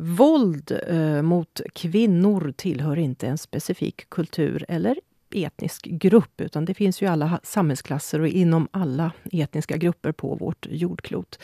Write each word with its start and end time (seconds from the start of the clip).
Våld 0.00 0.72
eh, 0.88 1.22
mot 1.22 1.60
kvinnor 1.74 2.52
tillhör 2.56 2.98
inte 2.98 3.26
en 3.26 3.38
specifik 3.38 4.10
kultur 4.10 4.64
eller 4.68 4.96
etnisk 5.34 5.84
grupp, 5.84 6.40
utan 6.40 6.64
det 6.64 6.74
finns 6.74 7.02
ju 7.02 7.06
alla 7.06 7.40
samhällsklasser 7.42 8.20
och 8.20 8.28
inom 8.28 8.68
alla 8.70 9.12
etniska 9.32 9.76
grupper 9.76 10.12
på 10.12 10.34
vårt 10.34 10.66
jordklot. 10.70 11.38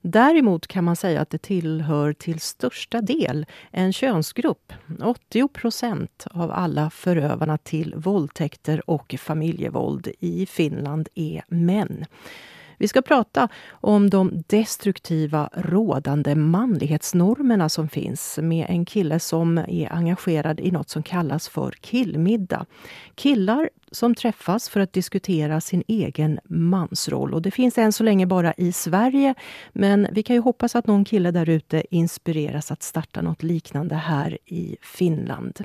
Däremot 0.00 0.66
kan 0.66 0.84
man 0.84 0.96
säga 0.96 1.20
att 1.20 1.30
det 1.30 1.42
tillhör 1.42 2.12
till 2.12 2.40
största 2.40 3.00
del 3.00 3.46
en 3.70 3.92
könsgrupp. 3.92 4.72
80 5.02 5.48
procent 5.48 6.26
av 6.30 6.50
alla 6.50 6.90
förövarna 6.90 7.58
till 7.58 7.94
våldtäkter 7.96 8.90
och 8.90 9.14
familjevåld 9.18 10.08
i 10.18 10.46
Finland 10.46 11.08
är 11.14 11.42
män. 11.48 12.04
Vi 12.80 12.88
ska 12.88 13.02
prata 13.02 13.48
om 13.70 14.10
de 14.10 14.42
destruktiva 14.46 15.50
rådande 15.52 16.34
manlighetsnormerna 16.34 17.68
som 17.68 17.88
finns 17.88 18.38
med 18.42 18.66
en 18.68 18.84
kille 18.84 19.20
som 19.20 19.58
är 19.58 19.92
engagerad 19.92 20.60
i 20.60 20.70
något 20.70 20.88
som 20.88 21.02
kallas 21.02 21.48
för 21.48 21.70
killmiddag. 21.70 22.66
Killar 23.14 23.70
som 23.90 24.14
träffas 24.14 24.68
för 24.68 24.80
att 24.80 24.92
diskutera 24.92 25.60
sin 25.60 25.82
egen 25.88 26.40
mansroll. 26.44 27.34
Och 27.34 27.42
det 27.42 27.50
finns 27.50 27.78
än 27.78 27.92
så 27.92 28.04
länge 28.04 28.26
bara 28.26 28.54
i 28.56 28.72
Sverige, 28.72 29.34
men 29.72 30.08
vi 30.12 30.22
kan 30.22 30.36
ju 30.36 30.42
hoppas 30.42 30.76
att 30.76 30.86
någon 30.86 31.04
kille 31.04 31.30
där 31.30 31.48
ute 31.48 31.84
inspireras 31.90 32.70
att 32.70 32.82
starta 32.82 33.22
något 33.22 33.42
liknande 33.42 33.94
här 33.94 34.38
i 34.46 34.76
Finland. 34.82 35.64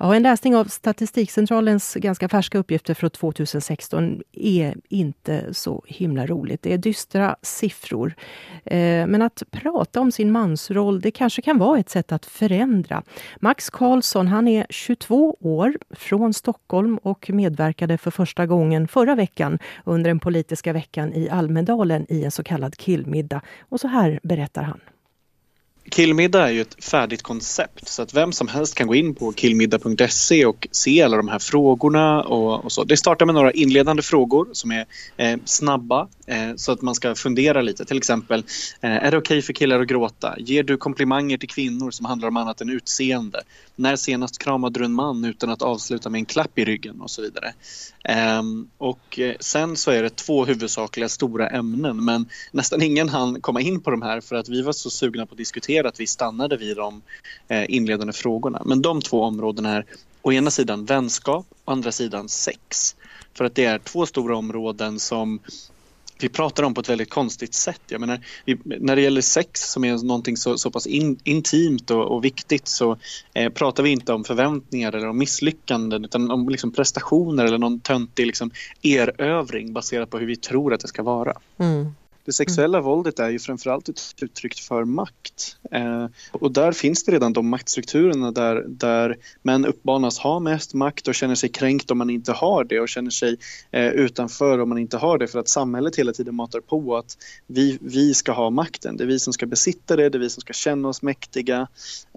Ja, 0.00 0.14
en 0.14 0.22
läsning 0.22 0.56
av 0.56 0.64
Statistikcentralens 0.64 1.94
ganska 1.94 2.28
färska 2.28 2.58
uppgifter 2.58 2.94
från 2.94 3.10
2016 3.10 4.22
är 4.32 4.74
inte 4.88 5.54
så 5.54 5.84
himla 5.86 6.26
roligt. 6.26 6.62
Det 6.62 6.72
är 6.72 6.78
dystra 6.78 7.36
siffror. 7.42 8.14
Eh, 8.64 9.06
men 9.06 9.22
att 9.22 9.42
prata 9.50 10.00
om 10.00 10.12
sin 10.12 10.32
mansroll, 10.32 11.00
det 11.00 11.10
kanske 11.10 11.42
kan 11.42 11.58
vara 11.58 11.78
ett 11.78 11.90
sätt 11.90 12.12
att 12.12 12.26
förändra. 12.26 13.02
Max 13.40 13.70
Karlsson, 13.70 14.28
han 14.28 14.48
är 14.48 14.66
22 14.70 15.36
år, 15.40 15.74
från 15.90 16.34
Stockholm 16.34 16.98
och 16.98 17.30
medverkade 17.30 17.98
för 17.98 18.10
första 18.10 18.46
gången 18.46 18.88
förra 18.88 19.14
veckan 19.14 19.58
under 19.84 20.10
den 20.10 20.20
politiska 20.20 20.72
veckan 20.72 21.14
i 21.14 21.28
Almedalen 21.28 22.06
i 22.08 22.24
en 22.24 22.30
så 22.30 22.42
kallad 22.42 22.76
killmiddag. 22.76 23.40
Och 23.60 23.80
så 23.80 23.88
här 23.88 24.20
berättar 24.22 24.62
han. 24.62 24.80
Killmiddag 25.90 26.48
är 26.48 26.52
ju 26.52 26.60
ett 26.60 26.84
färdigt 26.84 27.22
koncept 27.22 27.88
så 27.88 28.02
att 28.02 28.14
vem 28.14 28.32
som 28.32 28.48
helst 28.48 28.74
kan 28.74 28.86
gå 28.86 28.94
in 28.94 29.14
på 29.14 29.32
killmiddag.se 29.32 30.46
och 30.46 30.68
se 30.70 31.02
alla 31.02 31.16
de 31.16 31.28
här 31.28 31.38
frågorna 31.38 32.22
och, 32.22 32.64
och, 32.64 32.72
så. 32.72 32.84
Det 32.84 32.96
startar 32.96 33.26
med 33.26 33.34
några 33.34 33.52
inledande 33.52 34.02
frågor 34.02 34.48
som 34.52 34.70
är 34.70 34.86
eh, 35.16 35.38
snabba 35.44 36.08
eh, 36.26 36.54
så 36.56 36.72
att 36.72 36.82
man 36.82 36.94
ska 36.94 37.14
fundera 37.14 37.62
lite. 37.62 37.84
Till 37.84 37.96
exempel, 37.96 38.44
eh, 38.80 38.90
är 38.90 39.10
det 39.10 39.16
okej 39.16 39.18
okay 39.18 39.42
för 39.42 39.52
killar 39.52 39.80
att 39.80 39.88
gråta? 39.88 40.34
Ger 40.38 40.62
du 40.62 40.76
komplimanger 40.76 41.38
till 41.38 41.48
kvinnor 41.48 41.90
som 41.90 42.06
handlar 42.06 42.28
om 42.28 42.36
annat 42.36 42.60
än 42.60 42.70
utseende? 42.70 43.42
När 43.76 43.96
senast 43.96 44.38
kramade 44.38 44.78
du 44.78 44.84
en 44.84 44.92
man 44.92 45.24
utan 45.24 45.50
att 45.50 45.62
avsluta 45.62 46.10
med 46.10 46.18
en 46.18 46.26
klapp 46.26 46.58
i 46.58 46.64
ryggen 46.64 47.00
och 47.00 47.10
så 47.10 47.22
vidare. 47.22 47.52
Ehm, 48.04 48.68
och 48.78 49.18
eh, 49.18 49.34
sen 49.40 49.76
så 49.76 49.90
är 49.90 50.02
det 50.02 50.16
två 50.16 50.44
huvudsakliga 50.44 51.08
stora 51.08 51.48
ämnen 51.48 52.04
men 52.04 52.28
nästan 52.52 52.82
ingen 52.82 53.08
hann 53.08 53.40
komma 53.40 53.60
in 53.60 53.80
på 53.80 53.90
de 53.90 54.02
här 54.02 54.20
för 54.20 54.36
att 54.36 54.48
vi 54.48 54.62
var 54.62 54.72
så 54.72 54.90
sugna 54.90 55.26
på 55.26 55.32
att 55.32 55.38
diskutera 55.38 55.77
att 55.84 56.00
vi 56.00 56.06
stannade 56.06 56.56
vid 56.56 56.76
de 56.76 57.02
eh, 57.48 57.64
inledande 57.68 58.12
frågorna. 58.12 58.62
Men 58.64 58.82
de 58.82 59.02
två 59.02 59.22
områdena 59.22 59.76
är 59.76 59.84
å 60.22 60.32
ena 60.32 60.50
sidan 60.50 60.84
vänskap, 60.84 61.46
å 61.64 61.70
andra 61.70 61.92
sidan 61.92 62.28
sex. 62.28 62.96
För 63.34 63.44
att 63.44 63.54
det 63.54 63.64
är 63.64 63.78
två 63.78 64.06
stora 64.06 64.36
områden 64.36 64.98
som 64.98 65.40
vi 66.20 66.28
pratar 66.28 66.62
om 66.62 66.74
på 66.74 66.80
ett 66.80 66.88
väldigt 66.88 67.10
konstigt 67.10 67.54
sätt. 67.54 67.80
Jag 67.88 68.00
menar, 68.00 68.20
vi, 68.44 68.58
när 68.64 68.96
det 68.96 69.02
gäller 69.02 69.20
sex 69.20 69.72
som 69.72 69.84
är 69.84 70.06
någonting 70.06 70.36
så, 70.36 70.58
så 70.58 70.70
pass 70.70 70.86
in, 70.86 71.18
intimt 71.24 71.90
och, 71.90 72.14
och, 72.14 72.24
viktigt 72.24 72.68
så 72.68 72.96
eh, 73.34 73.52
pratar 73.52 73.82
vi 73.82 73.90
inte 73.90 74.12
om 74.12 74.24
förväntningar 74.24 74.92
eller 74.92 75.08
om 75.08 75.18
misslyckanden 75.18 76.04
utan 76.04 76.30
om 76.30 76.48
liksom 76.48 76.72
prestationer 76.72 77.44
eller 77.44 77.58
någon 77.58 77.80
töntig 77.80 78.26
liksom, 78.26 78.50
erövring 78.82 79.72
baserat 79.72 80.10
på 80.10 80.18
hur 80.18 80.26
vi 80.26 80.36
tror 80.36 80.74
att 80.74 80.80
det 80.80 80.88
ska 80.88 81.02
vara. 81.02 81.32
Mm. 81.58 81.94
Det 82.28 82.32
sexuella 82.32 82.78
mm. 82.78 82.86
våldet 82.86 83.18
är 83.18 83.30
ju 83.30 83.38
framförallt 83.38 83.88
ett 83.88 84.00
uttryck 84.22 84.60
för 84.60 84.84
makt. 84.84 85.56
Eh, 85.70 86.06
och 86.32 86.52
där 86.52 86.72
finns 86.72 87.04
det 87.04 87.12
redan 87.12 87.32
de 87.32 87.48
maktstrukturerna 87.48 88.30
där, 88.30 88.64
där 88.68 89.16
män 89.42 89.66
uppmanas 89.66 90.18
ha 90.18 90.40
mest 90.40 90.74
makt 90.74 91.08
och 91.08 91.14
känner 91.14 91.34
sig 91.34 91.48
kränkt 91.48 91.90
om 91.90 91.98
man 91.98 92.10
inte 92.10 92.32
har 92.32 92.64
det 92.64 92.80
och 92.80 92.88
känner 92.88 93.10
sig 93.10 93.36
eh, 93.70 93.88
utanför 93.88 94.58
om 94.58 94.68
man 94.68 94.78
inte 94.78 94.96
har 94.96 95.18
det 95.18 95.28
för 95.28 95.38
att 95.38 95.48
samhället 95.48 95.96
hela 95.96 96.12
tiden 96.12 96.34
matar 96.34 96.60
på 96.60 96.96
att 96.96 97.18
vi, 97.46 97.78
vi 97.80 98.14
ska 98.14 98.32
ha 98.32 98.50
makten. 98.50 98.96
Det 98.96 99.04
är 99.04 99.08
vi 99.08 99.18
som 99.18 99.32
ska 99.32 99.46
besitta 99.46 99.96
det, 99.96 100.08
det 100.08 100.18
är 100.18 100.20
vi 100.20 100.30
som 100.30 100.40
ska 100.40 100.52
känna 100.52 100.88
oss 100.88 101.02
mäktiga. 101.02 101.68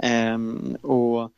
Eh, 0.03 0.37
och 0.81 1.31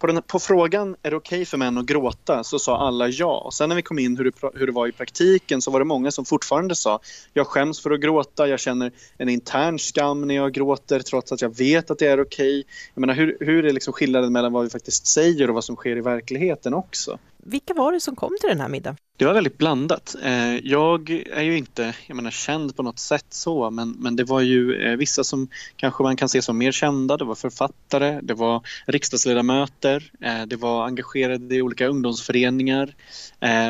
på, 0.00 0.06
den, 0.06 0.22
på 0.22 0.38
frågan 0.38 0.96
är 1.02 1.10
det 1.10 1.16
okej 1.16 1.36
okay 1.36 1.44
för 1.44 1.58
män 1.58 1.78
att 1.78 1.86
gråta 1.86 2.44
så 2.44 2.58
sa 2.58 2.78
alla 2.78 3.08
ja. 3.08 3.38
Och 3.38 3.54
sen 3.54 3.68
när 3.68 3.76
vi 3.76 3.82
kom 3.82 3.98
in 3.98 4.16
hur 4.16 4.24
det, 4.24 4.50
hur 4.54 4.66
det 4.66 4.72
var 4.72 4.86
i 4.86 4.92
praktiken 4.92 5.62
så 5.62 5.70
var 5.70 5.78
det 5.78 5.84
många 5.84 6.10
som 6.10 6.24
fortfarande 6.24 6.74
sa 6.74 7.00
jag 7.32 7.46
skäms 7.46 7.80
för 7.80 7.90
att 7.90 8.00
gråta, 8.00 8.48
jag 8.48 8.60
känner 8.60 8.92
en 9.18 9.28
intern 9.28 9.78
skam 9.78 10.26
när 10.26 10.34
jag 10.34 10.52
gråter 10.52 11.00
trots 11.00 11.32
att 11.32 11.42
jag 11.42 11.56
vet 11.56 11.90
att 11.90 11.98
det 11.98 12.06
är 12.06 12.20
okej. 12.20 12.64
Okay. 12.96 13.14
hur, 13.14 13.36
hur 13.40 13.64
är 13.64 13.72
liksom 13.72 13.92
skillnaden 13.92 14.32
mellan 14.32 14.52
vad 14.52 14.64
vi 14.64 14.70
faktiskt 14.70 15.06
säger 15.06 15.48
och 15.48 15.54
vad 15.54 15.64
som 15.64 15.76
sker 15.76 15.96
i 15.96 16.00
verkligheten 16.00 16.74
också? 16.74 17.18
Vilka 17.36 17.74
var 17.74 17.92
det 17.92 18.00
som 18.00 18.16
kom 18.16 18.36
till 18.40 18.48
den 18.48 18.60
här 18.60 18.68
middagen? 18.68 18.96
Det 19.20 19.26
var 19.26 19.34
väldigt 19.34 19.58
blandat. 19.58 20.16
Eh, 20.22 20.56
jag 20.56 21.10
är 21.10 21.42
ju 21.42 21.56
inte 21.56 21.94
jag 22.06 22.16
menar, 22.16 22.30
känd 22.30 22.76
på 22.76 22.82
något 22.82 22.98
sätt 22.98 23.26
så 23.30 23.70
men, 23.70 23.90
men 23.90 24.16
det 24.16 24.24
var 24.24 24.40
ju 24.40 24.82
eh, 24.82 24.96
vissa 24.96 25.24
som 25.24 25.48
kanske 25.76 26.02
man 26.02 26.16
kan 26.16 26.28
se 26.28 26.42
som 26.42 26.58
mer 26.58 26.72
kända. 26.72 27.16
Det 27.16 27.24
var 27.24 27.34
författare, 27.34 28.20
det 28.22 28.34
var 28.34 28.62
riksdagsledamöter, 28.86 30.12
eh, 30.20 30.42
det 30.46 30.56
var 30.56 30.84
engagerade 30.86 31.54
i 31.54 31.62
olika 31.62 31.86
ungdomsföreningar 31.86 32.94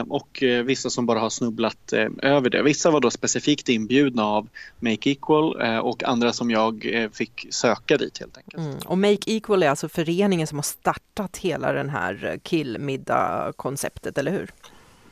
och 0.09 0.43
vissa 0.65 0.91
som 0.91 1.07
bara 1.07 1.19
har 1.21 1.31
snubblat 1.31 1.93
över 2.23 2.51
det. 2.51 2.63
Vissa 2.63 2.91
var 2.91 3.01
då 3.01 3.11
specifikt 3.11 3.69
inbjudna 3.69 4.25
av 4.25 4.49
Make 4.79 5.11
Equal 5.11 5.57
och 5.83 6.05
andra 6.05 6.33
som 6.33 6.51
jag 6.51 6.87
fick 7.13 7.47
söka 7.51 7.97
dit 7.97 8.19
helt 8.19 8.37
enkelt. 8.37 8.63
Mm. 8.63 8.79
Och 8.87 8.99
Make 8.99 9.31
Equal 9.33 9.63
är 9.63 9.69
alltså 9.69 9.89
föreningen 9.89 10.47
som 10.47 10.59
har 10.59 10.63
startat 10.63 11.37
hela 11.37 11.73
den 11.73 11.89
här 11.91 12.39
killmiddag-konceptet, 12.43 14.19
eller 14.19 14.33
hur? 14.33 14.51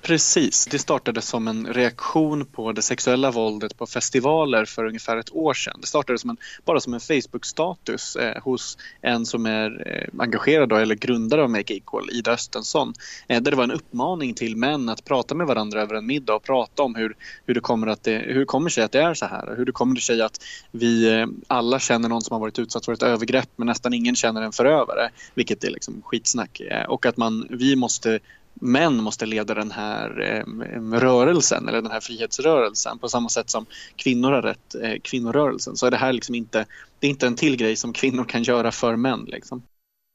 Precis, 0.03 0.67
det 0.67 0.79
startade 0.79 1.21
som 1.21 1.49
en 1.49 1.67
reaktion 1.67 2.47
på 2.47 2.73
det 2.73 2.83
sexuella 2.83 3.31
våldet 3.31 3.79
på 3.79 3.87
festivaler 3.87 4.65
för 4.65 4.85
ungefär 4.85 5.17
ett 5.17 5.33
år 5.33 5.55
sedan. 5.55 5.79
Det 5.81 5.87
startade 5.87 6.19
som 6.19 6.31
en, 6.31 6.37
bara 6.65 6.81
som 6.81 6.95
en 6.95 7.01
Facebook-status 7.01 8.17
eh, 8.17 8.43
hos 8.43 8.79
en 9.01 9.27
som 9.27 9.47
är 9.47 9.83
eh, 9.87 10.21
engagerad 10.23 10.69
då, 10.69 10.77
eller 10.77 10.95
grundare 10.95 11.43
av 11.43 11.51
Make 11.51 11.75
Equal, 11.75 12.11
Ida 12.11 12.33
Östensson, 12.33 12.95
eh, 13.29 13.43
där 13.43 13.51
det 13.51 13.57
var 13.57 13.65
en 13.65 13.71
uppmaning 13.71 14.35
till 14.35 14.57
män 14.57 14.89
att 14.89 15.05
prata 15.05 15.35
med 15.35 15.47
varandra 15.47 15.83
över 15.83 15.95
en 15.95 16.07
middag 16.07 16.35
och 16.35 16.43
prata 16.43 16.83
om 16.83 16.95
hur, 16.95 17.17
hur, 17.47 17.55
det, 17.55 17.61
kommer 17.61 17.87
att 17.87 18.07
eh, 18.07 18.13
det, 18.13 18.33
hur 18.33 18.45
kommer 18.45 18.71
sig 18.71 18.85
att 18.85 18.93
det 18.93 19.03
är 19.03 19.15
så 19.15 19.27
här. 19.27 19.55
Hur 19.57 19.65
det 19.65 19.73
kommer 19.73 19.97
sig 19.97 20.23
att 20.23 20.45
vi 20.71 21.21
eh, 21.21 21.27
alla 21.47 21.79
känner 21.79 22.09
någon 22.09 22.23
som 22.23 22.35
har 22.35 22.41
varit 22.41 22.59
utsatt 22.59 22.85
för 22.85 22.93
ett 22.93 23.03
övergrepp 23.03 23.51
men 23.57 23.67
nästan 23.67 23.95
ingen 23.95 24.17
känner 24.17 24.43
en 24.43 24.53
förövare, 24.53 25.11
vilket 25.35 25.65
är 25.65 25.71
liksom 25.71 26.03
skitsnack. 26.05 26.61
Eh, 26.61 26.85
och 26.85 27.07
att 27.07 27.17
man, 27.17 27.47
vi 27.51 27.77
måste 27.77 28.19
män 28.61 29.03
måste 29.03 29.27
leda 29.27 29.55
den 29.55 29.71
här 29.71 30.21
eh, 30.21 30.99
rörelsen 30.99 31.69
eller 31.69 31.83
den 31.83 31.91
här 31.91 32.01
frihetsrörelsen 32.01 32.99
på 32.99 33.09
samma 33.09 33.29
sätt 33.29 33.51
som 33.51 33.67
kvinnor 33.97 34.33
har 34.33 34.43
rätt 34.43 34.75
eh, 34.75 34.95
kvinnorörelsen 35.03 35.77
så 35.77 35.87
är 35.87 35.91
det 35.91 35.97
här 35.97 36.13
liksom 36.13 36.35
inte, 36.35 36.67
det 36.99 37.07
är 37.07 37.11
inte 37.11 37.27
en 37.27 37.37
till 37.37 37.57
grej 37.57 37.77
som 37.77 37.93
kvinnor 37.93 38.25
kan 38.25 38.43
göra 38.43 38.73
för 38.73 38.97
män. 38.97 39.25
Liksom. 39.29 39.63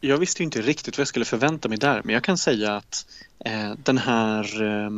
Jag 0.02 0.18
visste 0.18 0.44
inte 0.44 0.62
riktigt 0.62 0.98
vad 0.98 1.02
jag 1.02 1.08
skulle 1.08 1.26
förvänta 1.26 1.70
mig 1.70 1.78
där 1.78 2.02
men 2.04 2.14
jag 2.14 2.24
kan 2.24 2.38
säga 2.38 2.76
att 2.76 3.06
eh, 3.46 3.72
den 3.84 3.98
här 3.98 4.62
eh, 4.62 4.90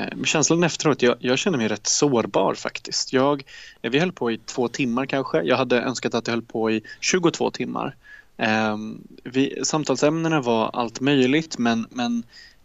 eh, 0.00 0.22
känslan 0.24 0.64
efteråt, 0.64 1.02
jag, 1.02 1.16
jag 1.20 1.38
känner 1.38 1.58
mig 1.58 1.68
rätt 1.68 1.86
sårbar 1.86 2.54
faktiskt. 2.54 3.12
Jag, 3.12 3.42
vi 3.82 3.98
höll 3.98 4.12
på 4.12 4.30
i 4.30 4.38
två 4.38 4.68
timmar 4.68 5.06
kanske, 5.06 5.42
jag 5.42 5.56
hade 5.56 5.82
önskat 5.82 6.14
att 6.14 6.24
det 6.24 6.32
höll 6.32 6.42
på 6.42 6.70
i 6.70 6.82
22 7.00 7.50
timmar. 7.50 7.96
Eh, 8.36 8.76
vi, 9.24 9.60
samtalsämnena 9.62 10.40
var 10.40 10.70
allt 10.72 11.00
möjligt 11.00 11.58
men, 11.58 11.86
men 11.90 12.22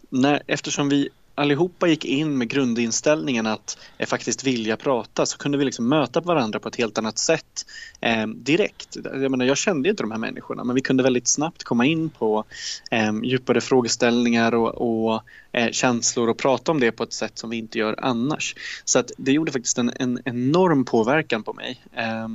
när, 0.09 0.43
eftersom 0.47 0.89
vi 0.89 1.09
allihopa 1.35 1.87
gick 1.87 2.05
in 2.05 2.37
med 2.37 2.49
grundinställningen 2.49 3.45
att 3.45 3.77
eh, 3.97 4.07
faktiskt 4.07 4.43
vilja 4.43 4.77
prata 4.77 5.25
så 5.25 5.37
kunde 5.37 5.57
vi 5.57 5.65
liksom 5.65 5.89
möta 5.89 6.21
varandra 6.21 6.59
på 6.59 6.67
ett 6.67 6.75
helt 6.75 6.97
annat 6.97 7.17
sätt 7.17 7.65
eh, 8.01 8.27
direkt. 8.27 8.97
Jag, 9.03 9.31
menar, 9.31 9.45
jag 9.45 9.57
kände 9.57 9.89
inte 9.89 10.03
de 10.03 10.11
här 10.11 10.17
människorna 10.17 10.63
men 10.63 10.75
vi 10.75 10.81
kunde 10.81 11.03
väldigt 11.03 11.27
snabbt 11.27 11.63
komma 11.63 11.85
in 11.85 12.09
på 12.09 12.43
eh, 12.91 13.13
djupare 13.23 13.61
frågeställningar 13.61 14.55
och, 14.55 15.11
och 15.11 15.23
eh, 15.51 15.71
känslor 15.71 16.29
och 16.29 16.37
prata 16.37 16.71
om 16.71 16.79
det 16.79 16.91
på 16.91 17.03
ett 17.03 17.13
sätt 17.13 17.37
som 17.37 17.49
vi 17.49 17.57
inte 17.57 17.77
gör 17.77 17.95
annars. 17.97 18.55
Så 18.85 18.99
att 18.99 19.11
det 19.17 19.31
gjorde 19.31 19.51
faktiskt 19.51 19.77
en, 19.77 19.91
en 19.95 20.19
enorm 20.25 20.85
påverkan 20.85 21.43
på 21.43 21.53
mig. 21.53 21.81
Eh, 21.93 22.27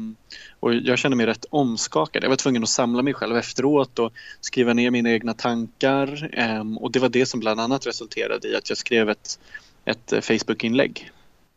och 0.61 0.75
jag 0.75 0.99
kände 0.99 1.17
mig 1.17 1.27
rätt 1.27 1.45
omskakad. 1.51 2.25
Jag 2.25 2.29
var 2.29 2.37
tvungen 2.37 2.63
att 2.63 2.69
samla 2.69 3.03
mig 3.03 3.15
själv 3.15 3.37
efteråt 3.37 3.99
och 3.99 4.13
skriva 4.41 4.73
ner 4.73 4.91
mina 4.91 5.11
egna 5.11 5.35
tankar. 5.35 6.31
Ehm, 6.33 6.79
och 6.79 6.93
det 6.93 6.99
var 6.99 7.09
det 7.09 7.27
som 7.27 7.41
bland 7.41 7.61
annat 7.61 7.87
resulterade 7.87 8.49
i 8.49 8.57
att 8.57 8.69
jag 8.69 8.79
skrev 8.79 9.11
ett, 9.11 9.39
ett 9.85 10.13
eh, 10.13 10.21
Facebook-inlägg. 10.21 11.11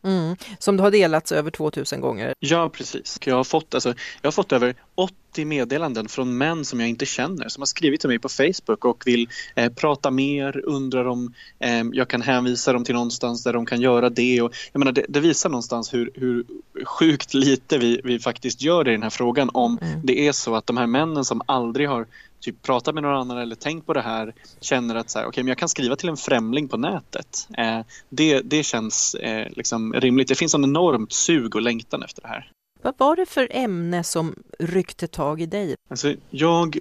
Mm, 0.03 0.35
som 0.59 0.77
du 0.77 0.83
har 0.83 0.91
delats 0.91 1.31
över 1.31 1.51
2000 1.51 2.01
gånger. 2.01 2.33
Ja, 2.39 2.69
precis. 2.69 3.19
Jag 3.25 3.35
har 3.35 3.43
fått, 3.43 3.73
alltså, 3.73 3.93
jag 4.21 4.27
har 4.27 4.31
fått 4.31 4.51
över 4.51 4.75
80 4.95 5.45
meddelanden 5.45 6.07
från 6.07 6.37
män 6.37 6.65
som 6.65 6.79
jag 6.79 6.89
inte 6.89 7.05
känner 7.05 7.49
som 7.49 7.61
har 7.61 7.65
skrivit 7.65 8.01
till 8.01 8.09
mig 8.09 8.19
på 8.19 8.29
Facebook 8.29 8.85
och 8.85 9.03
vill 9.05 9.29
eh, 9.55 9.73
prata 9.73 10.11
mer, 10.11 10.65
undrar 10.65 11.05
om 11.05 11.33
eh, 11.59 11.83
jag 11.93 12.07
kan 12.07 12.21
hänvisa 12.21 12.73
dem 12.73 12.83
till 12.83 12.95
någonstans 12.95 13.43
där 13.43 13.53
de 13.53 13.65
kan 13.65 13.81
göra 13.81 14.09
det. 14.09 14.41
Och, 14.41 14.53
jag 14.71 14.79
menar, 14.79 14.91
det, 14.91 15.05
det 15.09 15.19
visar 15.19 15.49
någonstans 15.49 15.93
hur, 15.93 16.11
hur 16.13 16.45
sjukt 16.85 17.33
lite 17.33 17.77
vi, 17.77 18.01
vi 18.03 18.19
faktiskt 18.19 18.61
gör 18.61 18.87
i 18.87 18.91
den 18.91 19.03
här 19.03 19.09
frågan 19.09 19.49
om 19.53 19.77
mm. 19.81 19.99
det 20.03 20.27
är 20.27 20.31
så 20.31 20.55
att 20.55 20.67
de 20.67 20.77
här 20.77 20.87
männen 20.87 21.25
som 21.25 21.41
aldrig 21.45 21.89
har 21.89 22.07
typ 22.43 22.61
pratat 22.61 22.93
med 22.93 23.03
någon 23.03 23.15
annan 23.15 23.37
eller 23.37 23.55
tänkt 23.55 23.85
på 23.85 23.93
det 23.93 24.01
här 24.01 24.33
känner 24.59 24.95
att 24.95 25.09
så 25.09 25.19
här, 25.19 25.27
okay, 25.27 25.43
men 25.43 25.49
jag 25.49 25.57
kan 25.57 25.69
skriva 25.69 25.95
till 25.95 26.09
en 26.09 26.17
främling 26.17 26.67
på 26.67 26.77
nätet. 26.77 27.47
Eh, 27.57 27.79
det, 28.09 28.41
det 28.41 28.63
känns 28.63 29.15
eh, 29.15 29.47
liksom 29.51 29.93
rimligt. 29.93 30.27
Det 30.27 30.35
finns 30.35 30.53
en 30.53 30.63
enormt 30.63 31.13
sug 31.13 31.55
och 31.55 31.61
längtan 31.61 32.03
efter 32.03 32.21
det 32.21 32.27
här. 32.27 32.51
Vad 32.81 32.93
var 32.97 33.15
det 33.15 33.25
för 33.25 33.47
ämne 33.51 34.03
som 34.03 34.35
ryckte 34.59 35.07
tag 35.07 35.41
i 35.41 35.45
dig? 35.45 35.75
Alltså, 35.89 36.13
jag 36.29 36.77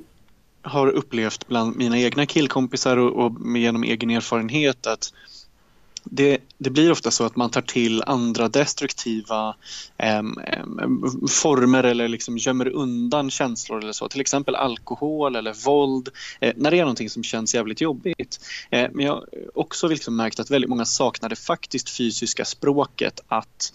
har 0.62 0.88
upplevt 0.88 1.48
bland 1.48 1.76
mina 1.76 1.98
egna 1.98 2.26
killkompisar 2.26 2.96
och, 2.96 3.26
och 3.26 3.56
genom 3.56 3.82
egen 3.82 4.10
erfarenhet 4.10 4.86
att 4.86 5.12
det, 6.04 6.38
det, 6.58 6.70
blir 6.70 6.92
ofta 6.92 7.10
så 7.10 7.24
att 7.24 7.36
man 7.36 7.50
tar 7.50 7.60
till 7.60 8.02
andra 8.06 8.48
destruktiva 8.48 9.56
eh, 9.98 10.22
former 11.30 11.84
eller 11.84 12.08
liksom 12.08 12.38
gömmer 12.38 12.68
undan 12.68 13.30
känslor 13.30 13.82
eller 13.82 13.92
så. 13.92 14.08
Till 14.08 14.20
exempel 14.20 14.54
alkohol 14.54 15.36
eller 15.36 15.64
våld 15.64 16.08
eh, 16.40 16.52
när 16.56 16.70
det 16.70 16.76
är 16.78 16.82
någonting 16.82 17.10
som 17.10 17.22
känns 17.22 17.54
jävligt 17.54 17.80
jobbigt. 17.80 18.40
Eh, 18.70 18.90
men 18.92 19.06
jag 19.06 19.12
har 19.12 19.26
också 19.54 19.88
liksom 19.88 20.16
märkt 20.16 20.40
att 20.40 20.50
väldigt 20.50 20.70
många 20.70 20.84
saknar 20.84 21.28
det 21.28 21.36
faktiskt 21.36 21.90
fysiska 21.90 22.44
språket 22.44 23.20
att, 23.28 23.72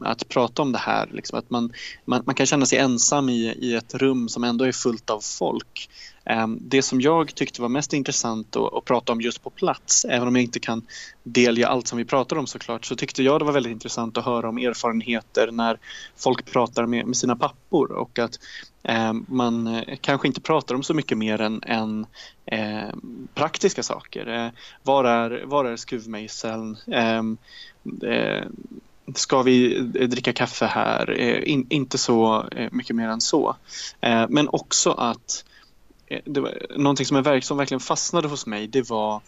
att 0.00 0.28
prata 0.28 0.62
om 0.62 0.72
det 0.72 0.78
här. 0.78 1.08
Liksom 1.12 1.38
att 1.38 1.50
man, 1.50 1.72
man, 2.04 2.22
man, 2.26 2.34
kan 2.34 2.46
känna 2.46 2.66
sig 2.66 2.78
ensam 2.78 3.28
i, 3.28 3.46
i 3.46 3.74
ett 3.74 3.94
rum 3.94 4.28
som 4.28 4.44
ändå 4.44 4.64
är 4.64 4.72
fullt 4.72 5.10
av 5.10 5.20
folk. 5.20 5.88
Ehm, 6.30 6.58
det 6.60 6.82
som 6.82 7.00
jag 7.00 7.34
tyckte 7.34 7.62
var 7.62 7.68
mest 7.68 7.92
intressant 7.92 8.56
att, 8.56 8.84
prata 8.84 9.12
om 9.12 9.20
just 9.20 9.42
på 9.42 9.50
plats, 9.50 10.04
även 10.04 10.28
om 10.28 10.36
jag 10.36 10.42
inte 10.42 10.60
kan 10.60 10.86
delge 11.22 11.68
allt 11.68 11.86
som 11.86 11.98
vi 11.98 12.04
pratar 12.04 12.36
om 12.36 12.46
såklart, 12.46 12.84
så 12.84 12.96
tyckte 12.96 13.22
jag 13.22 13.40
det 13.40 13.44
var 13.44 13.52
väldigt 13.52 13.72
intressant 13.72 14.18
att 14.18 14.24
höra 14.24 14.48
om 14.48 14.58
erfarenheter 14.58 15.50
när 15.52 15.78
folk 16.16 16.52
pratar 16.52 16.86
med, 16.86 17.16
sina 17.16 17.36
pappor 17.36 17.92
och 17.92 18.18
att 18.18 18.38
ehm, 18.82 19.26
man 19.28 19.66
eh, 19.66 19.96
kanske 20.00 20.28
inte 20.28 20.40
pratar 20.40 20.74
om 20.74 20.82
så 20.82 20.94
mycket 20.94 21.18
mer 21.18 21.40
än, 21.40 21.62
än 21.62 22.06
eh, 22.46 22.94
praktiska 23.34 23.82
saker. 23.82 24.26
Eh, 24.28 24.50
var, 24.82 25.04
är, 25.04 25.44
var 25.46 25.64
är 25.64 25.76
skruvmejseln? 25.76 26.76
Ehm, 26.92 27.38
eh, 28.02 28.44
ska 29.14 29.42
vi 29.42 29.78
eh, 29.78 30.08
dricka 30.08 30.32
kaffe 30.32 30.66
här? 30.66 31.20
In, 31.44 31.66
inte 31.70 31.98
så 31.98 32.48
mycket 32.70 32.96
mer 32.96 33.08
än 33.08 33.20
så. 33.20 33.56
men 34.28 34.48
också 34.48 34.90
att 34.90 35.44
Eh, 36.10 36.20
det 36.24 36.40
var, 36.40 36.66
någonting 36.76 37.06
som, 37.06 37.16
är, 37.16 37.40
som 37.40 37.56
verkligen 37.56 37.80
fastnade 37.80 38.28
hos 38.28 38.46
mig 38.46 38.66
det 38.66 38.90
var 38.90 39.20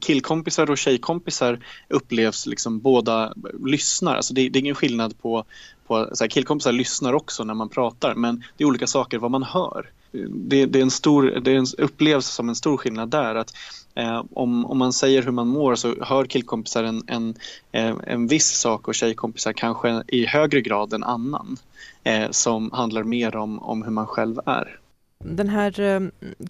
killkompisar 0.00 0.70
och 0.70 0.78
tjejkompisar 0.78 1.58
upplevs 1.88 2.46
liksom 2.46 2.80
båda 2.80 3.34
lyssnar. 3.64 4.16
Alltså 4.16 4.34
det, 4.34 4.48
det 4.48 4.58
är 4.58 4.60
ingen 4.60 4.74
skillnad 4.74 5.18
på, 5.18 5.44
på 5.86 6.08
så 6.12 6.24
här, 6.24 6.28
killkompisar 6.28 6.72
lyssnar 6.72 7.12
också 7.12 7.44
när 7.44 7.54
man 7.54 7.68
pratar 7.68 8.14
men 8.14 8.44
det 8.56 8.64
är 8.64 8.68
olika 8.68 8.86
saker 8.86 9.18
vad 9.18 9.30
man 9.30 9.42
hör. 9.42 9.90
Det, 10.28 10.66
det 10.66 10.78
är 10.78 10.82
en 10.82 10.90
stor, 10.90 11.22
det 11.22 11.50
är 11.50 11.56
en, 11.56 11.66
upplevs 11.78 12.26
som 12.26 12.48
en 12.48 12.54
stor 12.54 12.76
skillnad 12.76 13.08
där 13.08 13.34
att 13.34 13.54
eh, 13.94 14.24
om, 14.32 14.66
om 14.66 14.78
man 14.78 14.92
säger 14.92 15.22
hur 15.22 15.32
man 15.32 15.48
mår 15.48 15.74
så 15.74 15.94
hör 16.04 16.24
killkompisar 16.24 16.84
en, 16.84 17.02
en, 17.06 17.34
eh, 17.72 17.94
en 18.06 18.26
viss 18.26 18.48
sak 18.48 18.88
och 18.88 18.94
tjejkompisar 18.94 19.52
kanske 19.52 20.02
i 20.08 20.26
högre 20.26 20.60
grad 20.60 20.92
en 20.92 21.04
annan 21.04 21.56
eh, 22.04 22.30
som 22.30 22.72
handlar 22.72 23.02
mer 23.02 23.36
om, 23.36 23.58
om 23.58 23.82
hur 23.82 23.90
man 23.90 24.06
själv 24.06 24.40
är. 24.46 24.78
Den 25.24 25.48
här 25.48 25.80
eh, 25.80 26.00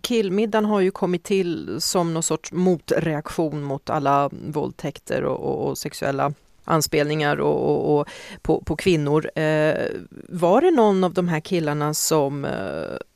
killmiddagen 0.00 0.64
har 0.64 0.80
ju 0.80 0.90
kommit 0.90 1.24
till 1.24 1.76
som 1.80 2.14
någon 2.14 2.22
sorts 2.22 2.52
motreaktion 2.52 3.62
mot 3.62 3.90
alla 3.90 4.30
våldtäkter 4.32 5.24
och, 5.24 5.40
och, 5.40 5.68
och 5.68 5.78
sexuella 5.78 6.32
anspelningar 6.64 7.40
och, 7.40 7.98
och 7.98 8.08
på, 8.42 8.60
på, 8.60 8.76
kvinnor. 8.76 9.30
Eh, 9.34 9.86
var 10.28 10.60
det 10.60 10.70
någon 10.70 11.04
av 11.04 11.14
de 11.14 11.28
här 11.28 11.40
killarna 11.40 11.94
som 11.94 12.44
eh, 12.44 12.50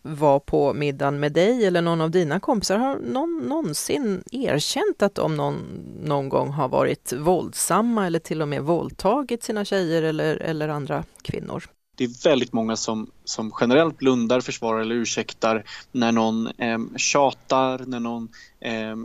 var 0.03 0.39
på 0.39 0.75
middagen 0.75 1.21
med 1.21 1.33
dig 1.33 1.67
eller 1.67 1.83
någon 1.83 2.01
av 2.01 2.11
dina 2.11 2.41
kompisar? 2.41 2.79
Har 2.79 2.97
någon 2.97 3.43
någonsin 3.49 4.23
erkänt 4.33 5.03
att 5.03 5.15
de 5.15 5.37
någon, 5.37 5.57
någon 6.05 6.29
gång 6.29 6.49
har 6.49 6.69
varit 6.69 7.13
våldsamma 7.13 8.07
eller 8.07 8.19
till 8.19 8.43
och 8.43 8.49
med 8.49 8.63
våldtagit 8.63 9.43
sina 9.43 9.65
tjejer 9.65 10.03
eller, 10.03 10.37
eller 10.37 10.69
andra 10.69 11.05
kvinnor? 11.23 11.65
Det 11.99 12.05
är 12.05 12.25
väldigt 12.25 12.53
många 12.53 12.77
som, 12.77 13.11
som 13.25 13.53
generellt 13.61 13.99
blundar, 13.99 14.41
försvarar 14.41 14.81
eller 14.81 14.95
ursäktar 14.95 15.65
när 15.93 16.13
någon 16.13 16.47
eh, 16.47 16.79
tjatar, 16.97 17.79
när 17.87 18.01
någon 18.01 18.29
eh, 18.61 18.97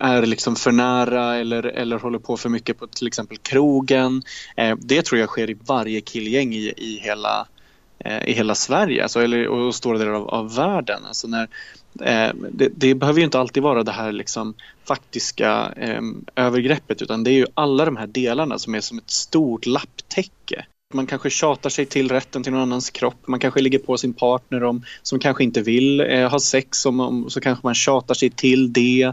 är 0.00 0.26
liksom 0.26 0.56
för 0.56 0.72
nära 0.72 1.36
eller, 1.36 1.62
eller 1.62 1.98
håller 1.98 2.18
på 2.18 2.36
för 2.36 2.48
mycket 2.48 2.78
på 2.78 2.86
till 2.86 3.06
exempel 3.06 3.36
krogen. 3.36 4.22
Eh, 4.56 4.76
det 4.80 5.02
tror 5.02 5.20
jag 5.20 5.28
sker 5.28 5.50
i 5.50 5.56
varje 5.66 6.00
killgäng 6.00 6.54
i, 6.54 6.72
i, 6.76 7.00
hela, 7.02 7.46
eh, 7.98 8.28
i 8.28 8.32
hela 8.32 8.54
Sverige 8.54 9.02
alltså, 9.02 9.20
eller, 9.20 9.48
och 9.48 9.74
stora 9.74 9.98
delar 9.98 10.12
av, 10.12 10.28
av 10.28 10.54
världen. 10.54 11.02
Alltså 11.06 11.28
när, 11.28 11.48
eh, 12.00 12.34
det, 12.50 12.68
det, 12.74 12.94
behöver 12.94 13.18
ju 13.18 13.24
inte 13.24 13.40
alltid 13.40 13.62
vara 13.62 13.82
det 13.82 13.92
här 13.92 14.12
liksom 14.12 14.54
faktiska 14.84 15.72
eh, 15.76 16.02
övergreppet 16.36 17.02
utan 17.02 17.24
det 17.24 17.30
är 17.30 17.38
ju 17.38 17.46
alla 17.54 17.84
de 17.84 17.96
här 17.96 18.06
delarna 18.06 18.58
som 18.58 18.74
är 18.74 18.80
som 18.80 18.98
ett 18.98 19.10
stort 19.10 19.66
lapptäcke 19.66 20.66
man 20.94 21.06
kanske 21.06 21.30
tjatar 21.30 21.70
sig 21.70 21.86
till 21.86 22.08
rätten 22.08 22.42
till 22.42 22.52
någon 22.52 22.62
annans 22.62 22.90
kropp. 22.90 23.26
Man 23.26 23.40
kanske 23.40 23.60
ligger 23.60 23.78
på 23.78 23.96
sin 23.96 24.12
partner 24.12 24.64
om, 24.64 24.84
som 25.02 25.18
kanske 25.18 25.44
inte 25.44 25.62
vill 25.62 26.00
eh, 26.00 26.30
ha 26.30 26.40
sex. 26.40 26.86
Om, 26.86 27.00
om, 27.00 27.30
så 27.30 27.40
kanske 27.40 27.66
man 27.66 27.74
tjatar 27.74 28.14
sig 28.14 28.30
till 28.30 28.72
det. 28.72 29.12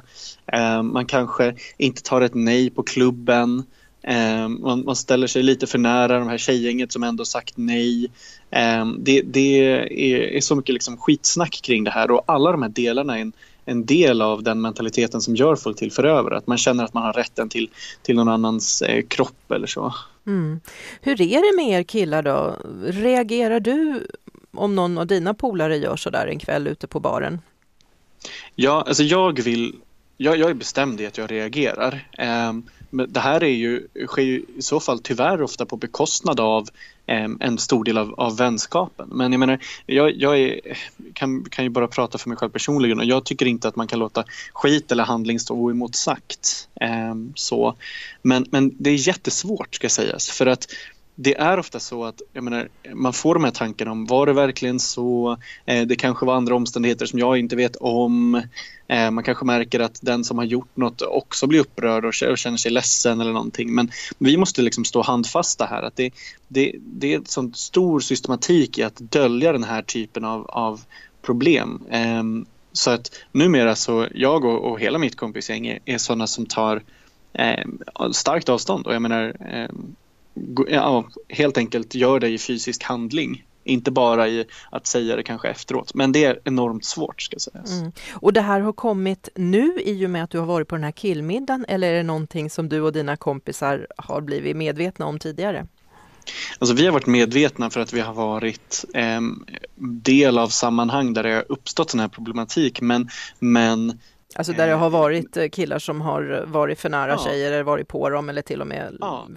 Eh, 0.54 0.84
man 0.84 1.06
kanske 1.06 1.56
inte 1.78 2.04
tar 2.04 2.22
ett 2.22 2.36
nej 2.36 2.70
på 2.70 2.84
klubben. 2.84 3.64
Eh, 4.04 4.48
man, 4.48 4.86
man, 4.86 4.96
ställer 4.96 5.28
sig 5.28 5.44
lite 5.44 5.68
för 5.68 5.78
nära 5.78 6.20
de 6.20 6.28
här 6.28 6.38
tjejgänget 6.38 6.92
som 6.92 7.04
ändå 7.04 7.26
sagt 7.26 7.54
nej. 7.58 8.12
Eh, 8.52 8.86
det, 9.00 9.22
det 9.22 9.60
är, 9.60 9.94
är, 10.36 10.42
så 10.42 10.56
mycket 10.56 10.74
liksom 10.74 10.98
skitsnack 10.98 11.60
kring 11.64 11.84
det 11.84 11.92
här 11.92 12.12
och 12.12 12.24
alla 12.28 12.52
de 12.52 12.62
här 12.62 12.70
delarna 12.70 13.18
är 13.18 13.22
en, 13.22 13.34
en 13.66 13.86
del 13.86 14.22
av 14.22 14.44
den 14.44 14.62
mentaliteten 14.62 15.22
som 15.22 15.36
gör 15.36 15.56
folk 15.56 15.78
till 15.78 15.92
förövare. 15.92 16.38
Att 16.38 16.48
man 16.48 16.58
känner 16.58 16.84
att 16.84 16.94
man 16.94 17.04
har 17.04 17.14
rätten 17.14 17.50
till, 17.50 17.70
till 18.02 18.16
någon 18.16 18.30
annans 18.30 18.82
eh, 18.82 19.04
kropp 19.08 19.52
eller 19.52 19.68
så. 19.68 19.94
Mm. 20.28 20.60
Hur 21.02 21.22
är 21.22 21.52
det 21.52 21.58
med 21.64 21.80
er 21.80 21.84
killar 21.84 22.24
då? 22.24 22.56
Reagerar 22.84 23.60
du 23.60 24.08
om 24.52 24.76
någon 24.76 24.98
av 24.98 25.08
dina 25.08 25.34
polare 25.34 25.78
gör 25.78 25.96
så 25.96 26.10
där 26.10 26.28
en 26.28 26.40
kväll 26.40 26.68
ute 26.68 26.88
på 26.88 27.00
baren? 27.00 27.42
Ja, 28.56 28.84
alltså 28.88 29.04
jag 29.04 29.42
vill 29.42 29.76
jag, 30.18 30.38
jag 30.38 30.50
är 30.50 30.54
bestämd 30.54 31.02
i 31.02 31.06
att 31.06 31.18
jag 31.18 31.32
reagerar. 31.32 32.08
Eh, 32.18 32.54
men 32.90 33.14
det 33.14 33.20
här 33.20 33.44
är 33.44 33.54
ju, 33.54 33.88
sker 34.08 34.22
ju 34.22 34.46
i 34.56 34.62
så 34.62 34.80
fall 34.80 35.00
tyvärr 35.00 35.42
ofta 35.42 35.66
på 35.66 35.78
bekostnad 35.78 36.40
av 36.40 36.70
en 37.40 37.58
stor 37.58 37.84
del 37.84 37.98
av, 37.98 38.14
av 38.14 38.38
vänskapen. 38.38 39.10
Men 39.12 39.32
jag 39.32 39.40
menar, 39.40 39.60
jag, 39.86 40.16
jag 40.16 40.40
är, 40.40 40.60
kan, 41.14 41.46
kan 41.50 41.66
ju 41.66 41.70
bara 41.70 41.88
prata 41.88 42.18
för 42.18 42.30
mig 42.30 42.38
själv 42.38 42.50
personligen 42.50 43.00
och 43.00 43.06
jag 43.06 43.24
tycker 43.24 43.46
inte 43.46 43.68
att 43.68 43.76
man 43.76 43.88
kan 43.88 44.00
låta 44.00 44.24
skit 44.54 44.92
eller 44.92 45.04
handling 45.04 45.40
stå 45.40 45.56
oemotsagt. 45.56 46.68
Eh, 46.82 47.16
så. 47.36 47.76
Men, 48.22 48.46
men 48.52 48.76
det 48.80 48.90
är 48.90 49.08
jättesvårt 49.08 49.76
ska 49.76 49.90
sägas 49.90 50.30
för 50.30 50.46
att 50.46 50.68
det 51.20 51.38
är 51.38 51.60
ofta 51.60 51.80
så 51.80 52.06
att 52.06 52.22
jag 52.34 52.44
menar, 52.44 52.70
man 52.94 53.14
får 53.14 53.34
de 53.34 53.44
här 53.44 53.52
tankarna 53.52 53.92
om 53.92 54.06
var 54.06 54.26
det 54.26 54.34
verkligen 54.34 54.80
så? 54.80 55.38
Eh, 55.66 55.88
det 55.88 55.96
kanske 55.96 56.26
var 56.26 56.36
andra 56.36 56.56
omständigheter 56.56 57.06
som 57.06 57.20
jag 57.20 57.38
inte 57.38 57.56
vet 57.56 57.76
om. 57.76 58.36
Eh, 58.88 59.12
man 59.12 59.24
kanske 59.24 59.46
märker 59.46 59.80
att 59.80 60.00
den 60.02 60.24
som 60.24 60.38
har 60.38 60.46
gjort 60.46 60.78
något 60.78 61.02
också 61.02 61.48
blir 61.48 61.60
upprörd 61.60 62.06
och 62.06 62.14
känner 62.14 62.58
sig 62.58 62.72
ledsen 62.72 63.22
eller 63.22 63.32
någonting. 63.32 63.76
Men 63.76 63.92
vi 64.18 64.38
måste 64.38 64.62
liksom 64.62 64.86
stå 64.86 65.02
handfasta 65.02 65.66
här. 65.66 65.84
Att 65.84 65.96
det, 65.96 66.12
det, 66.48 66.72
det 66.80 67.14
är 67.14 67.18
en 67.18 67.26
sån 67.26 67.54
stor 67.54 68.00
systematik 68.00 68.78
i 68.78 68.84
att 68.84 68.96
dölja 68.96 69.52
den 69.52 69.64
här 69.64 69.82
typen 69.82 70.26
av, 70.26 70.46
av 70.50 70.82
problem. 71.22 71.84
Eh, 71.90 72.24
så 72.72 72.92
att 72.92 73.12
numera 73.32 73.76
så 73.76 74.08
jag 74.14 74.46
och, 74.46 74.72
och 74.72 74.80
hela 74.80 74.98
mitt 74.98 75.16
kompisgäng 75.16 75.68
är, 75.68 75.80
är 75.86 75.98
sådana 75.98 76.28
som 76.28 76.46
tar 76.46 76.82
eh, 77.34 77.66
starkt 78.12 78.50
avstånd. 78.50 78.88
Och 78.88 78.94
jag 78.94 79.02
menar 79.02 79.36
eh, 79.40 79.70
ja, 80.68 81.06
helt 81.30 81.58
enkelt 81.58 81.96
gör 81.96 82.20
det 82.20 82.30
i 82.30 82.38
fysisk 82.38 82.84
handling. 82.84 83.44
Inte 83.64 83.92
bara 83.92 84.28
i 84.28 84.46
att 84.70 84.88
säga 84.88 85.16
det 85.16 85.24
kanske 85.24 85.50
efteråt, 85.50 85.94
men 85.94 86.12
det 86.12 86.26
är 86.26 86.40
enormt 86.44 86.86
svårt 86.86 87.22
ska 87.22 87.40
sägas. 87.40 87.72
Mm. 87.72 87.92
Och 88.14 88.34
det 88.34 88.42
här 88.42 88.60
har 88.60 88.74
kommit 88.74 89.30
nu 89.36 89.82
i 89.86 90.06
och 90.06 90.10
med 90.10 90.24
att 90.24 90.30
du 90.30 90.40
har 90.40 90.46
varit 90.46 90.68
på 90.68 90.76
den 90.76 90.84
här 90.84 90.92
killmiddagen 90.92 91.66
eller 91.68 91.92
är 91.92 91.98
det 91.98 92.04
någonting 92.04 92.50
som 92.50 92.70
du 92.70 92.82
och 92.82 92.94
dina 92.94 93.18
kompisar 93.18 93.88
har 93.98 94.22
blivit 94.22 94.58
medvetna 94.58 95.06
om 95.06 95.20
tidigare? 95.20 95.68
Alltså 96.60 96.76
vi 96.76 96.86
har 96.86 96.94
varit 96.94 97.06
medvetna 97.06 97.70
för 97.70 97.80
att 97.80 97.94
vi 97.94 98.00
har 98.00 98.14
varit 98.14 98.86
eh, 98.94 99.22
del 99.76 100.38
av 100.38 100.48
sammanhang 100.48 101.14
där 101.14 101.24
det 101.24 101.34
har 101.34 101.46
uppstått 101.50 101.90
sån 101.90 102.00
här 102.00 102.08
problematik 102.08 102.82
men, 102.82 103.10
men 103.40 104.00
Alltså 104.36 104.54
där 104.54 104.68
det 104.68 104.74
har 104.74 104.90
varit 104.90 105.38
eh, 105.38 105.50
killar 105.50 105.80
som 105.80 106.02
har 106.02 106.46
varit 106.48 106.80
för 106.80 106.90
nära 106.90 107.12
ja. 107.12 107.18
tjejer 107.18 107.52
eller 107.52 107.64
varit 107.64 107.88
på 107.88 108.10
dem 108.10 108.30
eller 108.30 108.42
till 108.42 108.62
och 108.62 108.68
med 108.68 108.98
ja, 109.00 109.28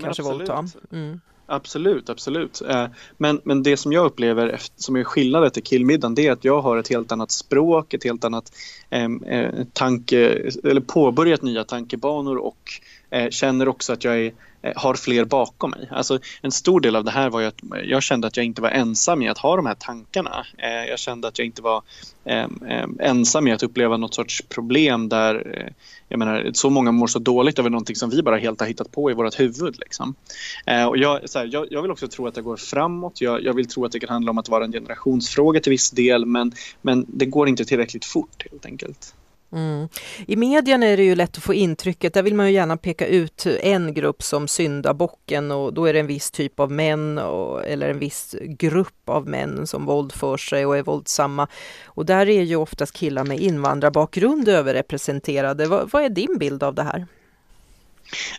kanske 0.00 0.22
våldta. 0.22 0.66
Mm. 0.92 1.20
Absolut, 1.50 2.10
absolut. 2.10 2.62
Eh, 2.68 2.86
men, 3.16 3.40
men 3.44 3.62
det 3.62 3.76
som 3.76 3.92
jag 3.92 4.06
upplever 4.06 4.60
som 4.76 4.96
är 4.96 5.04
skillnaden 5.04 5.50
till 5.50 5.62
killmiddagen 5.62 6.14
det 6.14 6.26
är 6.26 6.32
att 6.32 6.44
jag 6.44 6.60
har 6.60 6.76
ett 6.76 6.88
helt 6.88 7.12
annat 7.12 7.30
språk, 7.30 7.94
ett 7.94 8.04
helt 8.04 8.24
annat 8.24 8.52
eh, 8.90 9.08
tanke, 9.72 10.50
eller 10.64 10.80
påbörjat 10.80 11.42
nya 11.42 11.64
tankebanor 11.64 12.36
och 12.36 12.70
eh, 13.10 13.30
känner 13.30 13.68
också 13.68 13.92
att 13.92 14.04
jag 14.04 14.18
är 14.18 14.26
Eh, 14.26 14.32
Eh, 14.62 14.72
har 14.76 14.94
fler 14.94 15.24
bakom 15.24 15.70
mig. 15.70 15.88
Alltså, 15.90 16.18
en 16.42 16.52
stor 16.52 16.80
del 16.80 16.96
av 16.96 17.04
det 17.04 17.10
här 17.10 17.30
var 17.30 17.40
ju 17.40 17.46
att 17.46 17.60
jag 17.84 18.02
kände 18.02 18.26
att 18.26 18.36
jag 18.36 18.46
inte 18.46 18.62
var 18.62 18.70
ensam 18.70 19.22
i 19.22 19.28
att 19.28 19.38
ha 19.38 19.56
de 19.56 19.66
här 19.66 19.74
tankarna. 19.74 20.46
Eh, 20.58 20.84
jag 20.90 20.98
kände 20.98 21.28
att 21.28 21.38
jag 21.38 21.46
inte 21.46 21.62
var 21.62 21.82
ehm, 22.24 22.62
ehm, 22.68 22.96
ensam 23.00 23.48
i 23.48 23.52
att 23.52 23.62
uppleva 23.62 23.96
något 23.96 24.14
sorts 24.14 24.42
problem 24.48 25.08
där 25.08 25.58
eh, 25.58 25.72
jag 26.08 26.18
menar, 26.18 26.50
så 26.52 26.70
många 26.70 26.92
mår 26.92 27.06
så 27.06 27.18
dåligt 27.18 27.58
över 27.58 27.70
någonting 27.70 27.96
som 27.96 28.10
vi 28.10 28.22
bara 28.22 28.36
helt 28.36 28.60
har 28.60 28.66
hittat 28.66 28.92
på 28.92 29.10
i 29.10 29.14
vårt 29.14 29.40
huvud. 29.40 29.78
Liksom. 29.78 30.14
Eh, 30.66 30.86
och 30.86 30.98
jag, 30.98 31.30
så 31.30 31.38
här, 31.38 31.48
jag, 31.52 31.66
jag, 31.70 31.82
vill 31.82 31.90
också 31.90 32.08
tro 32.08 32.26
att 32.26 32.34
det 32.34 32.42
går 32.42 32.56
framåt. 32.56 33.20
Jag, 33.20 33.44
jag, 33.44 33.54
vill 33.54 33.68
tro 33.68 33.84
att 33.84 33.92
det 33.92 34.00
kan 34.00 34.08
handla 34.08 34.30
om 34.30 34.38
att 34.38 34.48
vara 34.48 34.64
en 34.64 34.72
generationsfråga 34.72 35.60
till 35.60 35.70
viss 35.70 35.90
del 35.90 36.26
men, 36.26 36.52
men 36.82 37.06
det 37.08 37.26
går 37.26 37.48
inte 37.48 37.64
tillräckligt 37.64 38.04
fort 38.04 38.46
helt 38.50 38.66
enkelt. 38.66 39.14
Mm. 39.52 39.88
I 40.26 40.36
medierna 40.36 40.86
är 40.86 40.96
det 40.96 41.02
ju 41.02 41.14
lätt 41.14 41.36
att 41.36 41.42
få 41.42 41.54
intrycket, 41.54 42.14
där 42.14 42.22
vill 42.22 42.34
man 42.34 42.46
ju 42.46 42.52
gärna 42.52 42.76
peka 42.76 43.06
ut 43.06 43.46
en 43.46 43.94
grupp 43.94 44.22
som 44.22 44.48
syndabocken 44.48 45.50
och 45.50 45.74
då 45.74 45.86
är 45.86 45.92
det 45.92 46.00
en 46.00 46.06
viss 46.06 46.30
typ 46.30 46.60
av 46.60 46.72
män 46.72 47.18
och, 47.18 47.66
eller 47.66 47.88
en 47.88 47.98
viss 47.98 48.36
grupp 48.42 49.08
av 49.08 49.28
män 49.28 49.66
som 49.66 49.86
våldför 49.86 50.36
sig 50.36 50.66
och 50.66 50.76
är 50.76 50.82
våldsamma. 50.82 51.48
Och 51.84 52.06
där 52.06 52.28
är 52.28 52.42
ju 52.42 52.56
oftast 52.56 52.92
killar 52.92 53.24
med 53.24 53.40
invandrarbakgrund 53.40 54.48
överrepresenterade. 54.48 55.66
vad, 55.66 55.90
vad 55.90 56.02
är 56.02 56.08
din 56.08 56.38
bild 56.38 56.62
av 56.62 56.74
det 56.74 56.82
här? 56.82 57.06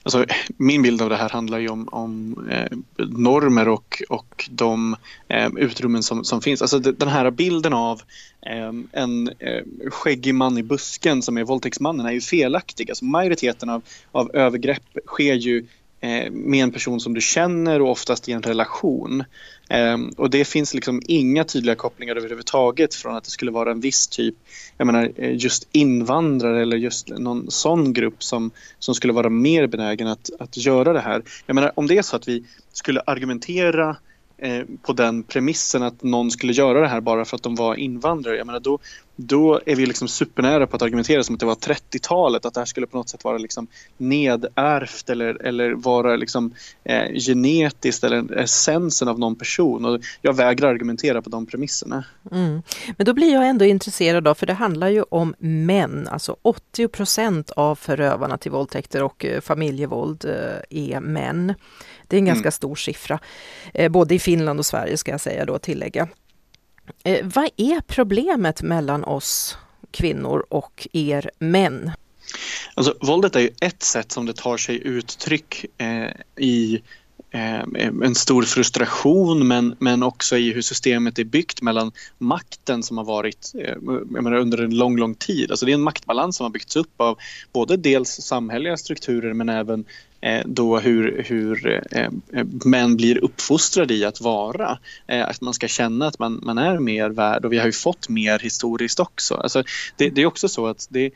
Alltså, 0.03 0.25
min 0.57 0.81
bild 0.81 1.01
av 1.01 1.09
det 1.09 1.15
här 1.15 1.29
handlar 1.29 1.59
ju 1.59 1.69
om, 1.69 1.87
om 1.91 2.35
eh, 2.51 2.77
normer 3.07 3.67
och, 3.67 4.03
och 4.09 4.49
de 4.51 4.95
eh, 5.27 5.49
utrymmen 5.57 6.03
som, 6.03 6.23
som 6.23 6.41
finns. 6.41 6.61
Alltså 6.61 6.79
den 6.79 7.07
här 7.07 7.31
bilden 7.31 7.73
av 7.73 8.01
eh, 8.41 8.71
en 8.91 9.27
eh, 9.39 9.63
skäggig 9.89 10.35
man 10.35 10.57
i 10.57 10.63
busken 10.63 11.21
som 11.21 11.37
är 11.37 11.43
våldtäktsmannen 11.43 12.05
är 12.05 12.11
ju 12.11 12.21
felaktig. 12.21 12.89
Alltså, 12.89 13.05
majoriteten 13.05 13.69
av, 13.69 13.81
av 14.11 14.35
övergrepp 14.35 14.83
sker 15.05 15.33
ju 15.33 15.65
Eh, 16.01 16.31
med 16.31 16.63
en 16.63 16.71
person 16.71 16.99
som 16.99 17.13
du 17.13 17.21
känner 17.21 17.81
och 17.81 17.91
oftast 17.91 18.29
i 18.29 18.31
en 18.31 18.41
relation. 18.41 19.23
Ehm, 19.69 20.09
och 20.17 20.29
det 20.29 20.45
finns 20.45 20.73
liksom 20.73 21.01
inga 21.07 21.43
tydliga 21.43 21.75
kopplingar 21.75 22.15
överhuvudtaget 22.15 22.95
från 22.95 23.15
att 23.15 23.23
det 23.23 23.29
skulle 23.29 23.51
vara 23.51 23.71
en 23.71 23.79
viss 23.79 24.07
typ, 24.07 24.35
jag 24.77 24.85
menar 24.85 25.11
eh, 25.15 25.35
just 25.35 25.67
invandrare 25.71 26.61
eller 26.61 26.77
just 26.77 27.09
någon 27.09 27.51
sån 27.51 27.93
grupp 27.93 28.23
som, 28.23 28.51
som 28.79 28.95
skulle 28.95 29.13
vara 29.13 29.29
mer 29.29 29.67
benägen 29.67 30.07
att, 30.07 30.29
att 30.39 30.57
göra 30.57 30.93
det 30.93 30.99
här. 30.99 31.21
Jag 31.45 31.55
menar 31.55 31.71
om 31.75 31.87
det 31.87 31.97
är 31.97 32.01
så 32.01 32.15
att 32.15 32.27
vi 32.27 32.43
skulle 32.73 33.01
argumentera 33.05 33.95
Eh, 34.41 34.63
på 34.81 34.93
den 34.93 35.23
premissen 35.23 35.83
att 35.83 36.03
någon 36.03 36.31
skulle 36.31 36.53
göra 36.53 36.81
det 36.81 36.87
här 36.87 37.01
bara 37.01 37.25
för 37.25 37.35
att 37.35 37.43
de 37.43 37.55
var 37.55 37.75
invandrare. 37.75 38.37
Jag 38.37 38.45
menar, 38.47 38.59
då, 38.59 38.79
då 39.15 39.61
är 39.65 39.75
vi 39.75 39.85
liksom 39.85 40.07
supernära 40.07 40.67
på 40.67 40.75
att 40.75 40.81
argumentera 40.81 41.23
som 41.23 41.35
att 41.35 41.39
det 41.39 41.45
var 41.45 41.55
30-talet, 41.55 42.45
att 42.45 42.53
det 42.53 42.59
här 42.59 42.65
skulle 42.65 42.87
på 42.87 42.97
något 42.97 43.09
sätt 43.09 43.23
vara 43.23 43.37
liksom 43.37 43.67
nedärvt 43.97 45.09
eller, 45.09 45.45
eller 45.45 45.71
vara 45.71 46.15
liksom, 46.15 46.53
eh, 46.83 47.13
genetiskt 47.13 48.03
eller 48.03 48.37
essensen 48.37 49.07
av 49.07 49.19
någon 49.19 49.35
person. 49.35 49.85
Och 49.85 50.01
jag 50.21 50.33
vägrar 50.33 50.69
argumentera 50.69 51.21
på 51.21 51.29
de 51.29 51.45
premisserna. 51.45 52.03
Mm. 52.31 52.61
Men 52.97 53.05
då 53.05 53.13
blir 53.13 53.33
jag 53.33 53.47
ändå 53.47 53.65
intresserad 53.65 54.27
av, 54.27 54.35
för 54.35 54.45
det 54.45 54.53
handlar 54.53 54.89
ju 54.89 55.03
om 55.09 55.35
män, 55.39 56.07
alltså 56.11 56.35
80 56.41 56.87
procent 56.87 57.51
av 57.51 57.75
förövarna 57.75 58.37
till 58.37 58.51
våldtäkter 58.51 59.03
och 59.03 59.25
eh, 59.25 59.41
familjevåld 59.41 60.25
eh, 60.25 60.93
är 60.93 60.99
män. 60.99 61.53
Det 62.09 62.15
är 62.15 62.19
en 62.19 62.25
ganska 62.25 62.41
mm. 62.41 62.51
stor 62.51 62.75
siffra, 62.75 63.19
eh, 63.73 63.91
både 63.91 64.15
i 64.15 64.19
Finland 64.19 64.59
och 64.59 64.65
Sverige 64.65 64.97
ska 64.97 65.11
jag 65.11 65.21
säga 65.21 65.45
då 65.45 65.59
tillägga. 65.59 66.07
Eh, 67.03 67.25
vad 67.25 67.49
är 67.57 67.81
problemet 67.81 68.61
mellan 68.61 69.03
oss 69.03 69.57
kvinnor 69.91 70.45
och 70.49 70.87
er 70.93 71.31
män? 71.39 71.91
Alltså, 72.73 72.95
våldet 73.01 73.35
är 73.35 73.39
ju 73.39 73.51
ett 73.61 73.83
sätt 73.83 74.11
som 74.11 74.25
det 74.25 74.33
tar 74.33 74.57
sig 74.57 74.87
uttryck 74.87 75.65
eh, 75.77 76.11
i 76.35 76.81
Eh, 77.31 77.63
en 78.03 78.15
stor 78.15 78.43
frustration 78.43 79.47
men, 79.47 79.75
men 79.79 80.03
också 80.03 80.37
i 80.37 80.53
hur 80.53 80.61
systemet 80.61 81.19
är 81.19 81.23
byggt 81.23 81.61
mellan 81.61 81.91
makten 82.17 82.83
som 82.83 82.97
har 82.97 83.05
varit 83.05 83.51
eh, 83.55 83.77
menar, 84.05 84.35
under 84.35 84.57
en 84.57 84.77
lång, 84.77 84.97
lång 84.97 85.15
tid. 85.15 85.51
Alltså 85.51 85.65
det 85.65 85.71
är 85.71 85.73
en 85.73 85.81
maktbalans 85.81 86.37
som 86.37 86.43
har 86.43 86.51
byggts 86.51 86.75
upp 86.75 87.01
av 87.01 87.17
både 87.53 87.77
dels 87.77 88.09
samhälleliga 88.09 88.77
strukturer 88.77 89.33
men 89.33 89.49
även 89.49 89.85
eh, 90.21 90.41
då 90.45 90.79
hur, 90.79 91.23
hur 91.27 91.83
män 92.67 92.97
blir 92.97 93.23
uppfostrade 93.23 93.93
i 93.93 94.05
att 94.05 94.21
vara. 94.21 94.79
Att 95.07 95.41
man 95.41 95.53
ska 95.53 95.67
känna 95.67 96.07
att 96.07 96.19
man, 96.19 96.39
man 96.43 96.57
är 96.57 96.79
mer 96.79 97.09
värd 97.09 97.45
och 97.45 97.53
vi 97.53 97.57
har 97.57 97.65
ju 97.65 97.71
fått 97.71 98.09
mer 98.09 98.39
historiskt 98.39 98.99
också. 98.99 99.35
Alltså 99.35 99.63
det, 99.95 100.09
det 100.09 100.21
är 100.21 100.25
också 100.25 100.49
så 100.49 100.67
att 100.67 100.87
det, 100.89 101.11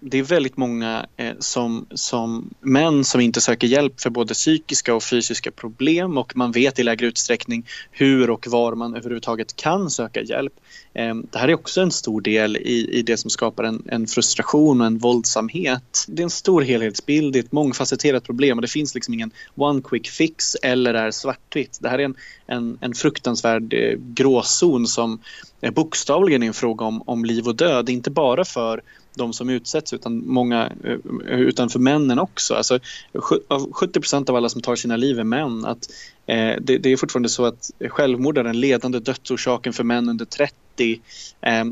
det 0.00 0.18
är 0.18 0.22
väldigt 0.22 0.56
många 0.56 1.06
eh, 1.16 1.34
som, 1.38 1.86
som 1.94 2.50
män 2.60 3.04
som 3.04 3.20
inte 3.20 3.40
söker 3.40 3.66
hjälp 3.66 4.00
för 4.00 4.10
både 4.10 4.34
psykiska 4.34 4.94
och 4.94 5.02
fysiska 5.02 5.50
problem 5.50 6.18
och 6.18 6.36
man 6.36 6.52
vet 6.52 6.78
i 6.78 6.82
lägre 6.82 7.06
utsträckning 7.06 7.66
hur 7.90 8.30
och 8.30 8.46
var 8.46 8.74
man 8.74 8.94
överhuvudtaget 8.94 9.56
kan 9.56 9.90
söka 9.90 10.22
hjälp. 10.22 10.52
Eh, 10.94 11.14
det 11.14 11.38
här 11.38 11.48
är 11.48 11.54
också 11.54 11.80
en 11.80 11.90
stor 11.90 12.20
del 12.20 12.56
i, 12.56 12.88
i 12.92 13.02
det 13.02 13.16
som 13.16 13.30
skapar 13.30 13.64
en, 13.64 13.82
en, 13.86 14.06
frustration 14.06 14.80
och 14.80 14.86
en 14.86 14.98
våldsamhet. 14.98 16.04
Det 16.08 16.22
är 16.22 16.24
en 16.24 16.30
stor 16.30 16.62
helhetsbild, 16.62 17.32
det 17.32 17.38
är 17.38 17.42
ett 17.42 17.52
mångfacetterat 17.52 18.24
problem 18.24 18.58
och 18.58 18.62
det 18.62 18.68
finns 18.68 18.94
liksom 18.94 19.14
ingen 19.14 19.30
one 19.54 19.82
quick 19.82 20.08
fix 20.08 20.54
eller 20.54 20.94
är 20.94 21.10
svartvitt. 21.10 21.78
Det 21.80 21.88
här 21.88 21.98
är 21.98 22.04
en, 22.04 22.14
en, 22.46 22.78
en 22.80 22.94
fruktansvärd 22.94 23.74
eh, 23.74 23.98
gråzon 23.98 24.86
som 24.86 25.20
eh, 25.60 25.72
bokstavligen 25.72 26.42
är 26.42 26.46
en 26.46 26.54
fråga 26.54 26.84
om, 26.84 27.02
om 27.06 27.24
liv 27.24 27.46
och 27.48 27.56
död, 27.56 27.88
inte 27.88 28.10
bara 28.10 28.44
för 28.44 28.82
de 29.16 29.32
som 29.32 29.50
utsätts 29.50 29.92
utan 29.92 30.26
många 30.26 30.72
eh, 30.84 31.40
utan 31.40 31.68
för 31.68 31.78
männen 31.78 32.18
också. 32.18 32.54
Alltså, 32.54 32.78
70 33.72 34.00
procent 34.00 34.28
av 34.28 34.36
alla 34.36 34.48
som 34.48 34.62
tar 34.62 34.76
sina 34.76 34.96
liv 34.96 35.18
är 35.18 35.24
män. 35.24 35.64
Att, 35.64 35.88
eh, 36.26 36.56
det, 36.60 36.78
det, 36.78 36.92
är 36.92 36.96
fortfarande 36.96 37.28
så 37.28 37.44
att 37.44 37.70
självmord 37.88 38.38
är 38.38 38.44
den 38.44 38.60
ledande 38.60 38.98
dödsorsaken 38.98 39.72
för 39.72 39.84
män 39.84 40.08
under 40.08 40.24
30 40.24 40.56
30. 40.76 41.00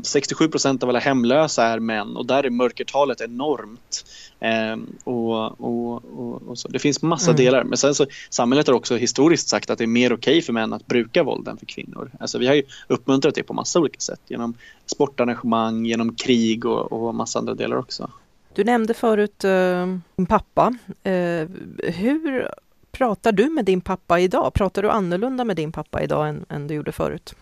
67 0.03 0.47
procent 0.47 0.83
av 0.83 0.89
alla 0.89 0.99
hemlösa 0.99 1.65
är 1.65 1.79
män 1.79 2.17
och 2.17 2.25
där 2.25 2.43
är 2.43 2.49
mörkertalet 2.49 3.21
enormt. 3.21 4.05
Ehm, 4.39 4.87
och, 5.03 5.61
och, 5.61 6.05
och, 6.05 6.41
och 6.47 6.57
så. 6.57 6.67
Det 6.67 6.79
finns 6.79 7.01
massa 7.01 7.31
mm. 7.31 7.37
delar. 7.37 7.63
Men 7.63 7.77
sen 7.77 7.95
så, 7.95 8.05
samhället 8.29 8.67
har 8.67 8.73
också 8.73 8.95
historiskt 8.95 9.49
sagt 9.49 9.69
att 9.69 9.77
det 9.77 9.83
är 9.83 9.87
mer 9.87 10.13
okej 10.13 10.31
okay 10.31 10.41
för 10.41 10.53
män 10.53 10.73
att 10.73 10.87
bruka 10.87 11.23
våld 11.23 11.47
än 11.47 11.57
för 11.57 11.65
kvinnor. 11.65 12.11
Alltså, 12.19 12.37
vi 12.37 12.47
har 12.47 12.55
ju 12.55 12.63
uppmuntrat 12.87 13.35
det 13.35 13.43
på 13.43 13.53
massa 13.53 13.79
olika 13.79 13.99
sätt 13.99 14.21
genom 14.27 14.53
sportarrangemang, 14.85 15.85
genom 15.85 16.15
krig 16.15 16.65
och, 16.65 16.91
och 16.91 17.15
massa 17.15 17.39
andra 17.39 17.53
delar 17.53 17.77
också. 17.77 18.09
Du 18.53 18.63
nämnde 18.63 18.93
förut 18.93 19.45
uh, 19.45 19.97
din 20.15 20.25
pappa. 20.25 20.73
Uh, 21.07 21.47
hur 21.83 22.49
pratar 22.97 23.31
du 23.31 23.49
med 23.49 23.65
din 23.65 23.81
pappa 23.81 24.19
idag? 24.19 24.53
Pratar 24.53 24.81
du 24.81 24.89
annorlunda 24.89 25.43
med 25.43 25.55
din 25.55 25.71
pappa 25.71 26.03
idag 26.03 26.29
än, 26.29 26.45
än 26.49 26.67
du 26.67 26.73
gjorde 26.73 26.91
förut? 26.91 27.35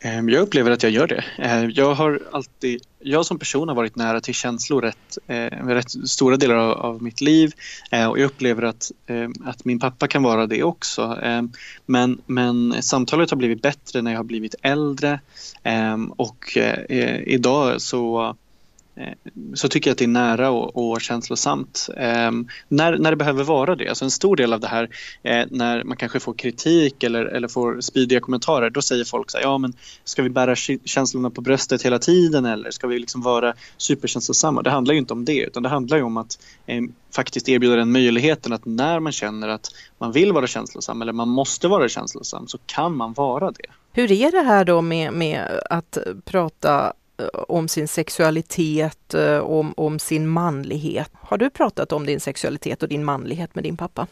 Ehm, 0.00 0.28
jag 0.28 0.42
upplever 0.42 0.70
att 0.70 0.82
jag 0.82 0.92
gör 0.92 1.06
det. 1.06 1.24
Ehm, 1.38 1.70
jag 1.70 1.94
har 1.94 2.20
alltid, 2.32 2.82
jag 2.98 3.26
som 3.26 3.38
person 3.38 3.68
har 3.68 3.74
varit 3.74 3.96
nära 3.96 4.20
till 4.20 4.34
känslor 4.34 4.82
rätt, 4.82 5.18
ehm, 5.26 5.68
rätt 5.68 5.90
stora 6.08 6.36
delar 6.36 6.56
av, 6.56 6.70
av, 6.70 7.02
mitt 7.02 7.20
liv 7.20 7.52
eh, 7.90 8.06
och 8.06 8.18
jag 8.18 8.26
upplever 8.26 8.62
att, 8.62 8.90
att 9.44 9.64
min 9.64 9.78
pappa 9.78 10.08
kan 10.08 10.22
vara 10.22 10.46
det 10.46 10.62
också. 10.62 11.18
Men, 11.86 12.20
men 12.26 12.82
samtalet 12.82 13.30
har 13.30 13.36
blivit 13.36 13.62
bättre 13.62 14.02
när 14.02 14.10
jag 14.10 14.18
har 14.18 14.24
blivit 14.24 14.54
äldre 14.62 15.20
och 16.16 16.56
eh, 16.56 17.20
idag 17.26 17.80
så 17.80 18.36
Eh, 18.96 19.12
så 19.54 19.68
tycker 19.68 19.90
jag 19.90 19.92
att 19.92 19.98
det 19.98 20.04
är 20.04 20.08
nära 20.08 20.50
och, 20.50 20.92
och 20.92 21.00
känslosamt. 21.00 21.88
Eh, 21.96 22.30
när, 22.68 22.98
när 22.98 23.10
det 23.10 23.16
behöver 23.16 23.44
vara 23.44 23.76
det. 23.76 23.88
Alltså 23.88 24.04
en 24.04 24.10
stor 24.10 24.36
del 24.36 24.52
av 24.52 24.60
det 24.60 24.68
här 24.68 24.88
eh, 25.22 25.46
när 25.50 25.84
man 25.84 25.96
kanske 25.96 26.20
får 26.20 26.34
kritik 26.34 27.02
eller, 27.02 27.24
eller 27.24 27.48
får 27.48 27.80
spydiga 27.80 28.20
kommentarer 28.20 28.70
då 28.70 28.82
säger 28.82 29.04
folk 29.04 29.30
så 29.30 29.38
här, 29.38 29.44
ja 29.44 29.58
men 29.58 29.72
ska 30.04 30.22
vi 30.22 30.30
bära 30.30 30.56
känslorna 30.84 31.30
på 31.30 31.40
bröstet 31.40 31.82
hela 31.82 31.98
tiden 31.98 32.44
eller 32.44 32.70
ska 32.70 32.86
vi 32.86 32.98
liksom 32.98 33.22
vara 33.22 33.54
superkänslosamma? 33.76 34.62
Det 34.62 34.70
handlar 34.70 34.94
ju 34.94 34.98
inte 35.00 35.12
om 35.12 35.24
det 35.24 35.40
utan 35.40 35.62
det 35.62 35.68
handlar 35.68 35.96
ju 35.96 36.02
om 36.02 36.16
att 36.16 36.38
eh, 36.66 36.82
faktiskt 37.14 37.48
erbjuda 37.48 37.76
den 37.76 37.92
möjligheten 37.92 38.52
att 38.52 38.64
när 38.64 39.00
man 39.00 39.12
känner 39.12 39.48
att 39.48 39.66
man 39.98 40.12
vill 40.12 40.32
vara 40.32 40.46
känslosam 40.46 41.02
eller 41.02 41.12
man 41.12 41.28
måste 41.28 41.68
vara 41.68 41.88
känslosam 41.88 42.48
så 42.48 42.58
kan 42.66 42.96
man 42.96 43.12
vara 43.12 43.50
det. 43.50 43.66
Hur 43.92 44.12
är 44.12 44.30
det 44.30 44.42
här 44.42 44.64
då 44.64 44.82
med, 44.82 45.12
med 45.12 45.60
att 45.70 45.98
prata 46.24 46.92
Eh, 47.22 47.28
om 47.48 47.68
sin 47.68 47.88
sexualitet, 47.88 49.14
eh, 49.14 49.38
om, 49.38 49.74
om 49.76 49.98
sin 49.98 50.28
manlighet. 50.28 51.10
Har 51.12 51.38
du 51.38 51.50
pratat 51.50 51.92
om 51.92 52.06
din 52.06 52.20
sexualitet 52.20 52.82
och 52.82 52.88
din 52.88 53.04
manlighet 53.04 53.54
med 53.54 53.64
din 53.64 53.76
pappa? 53.76 54.06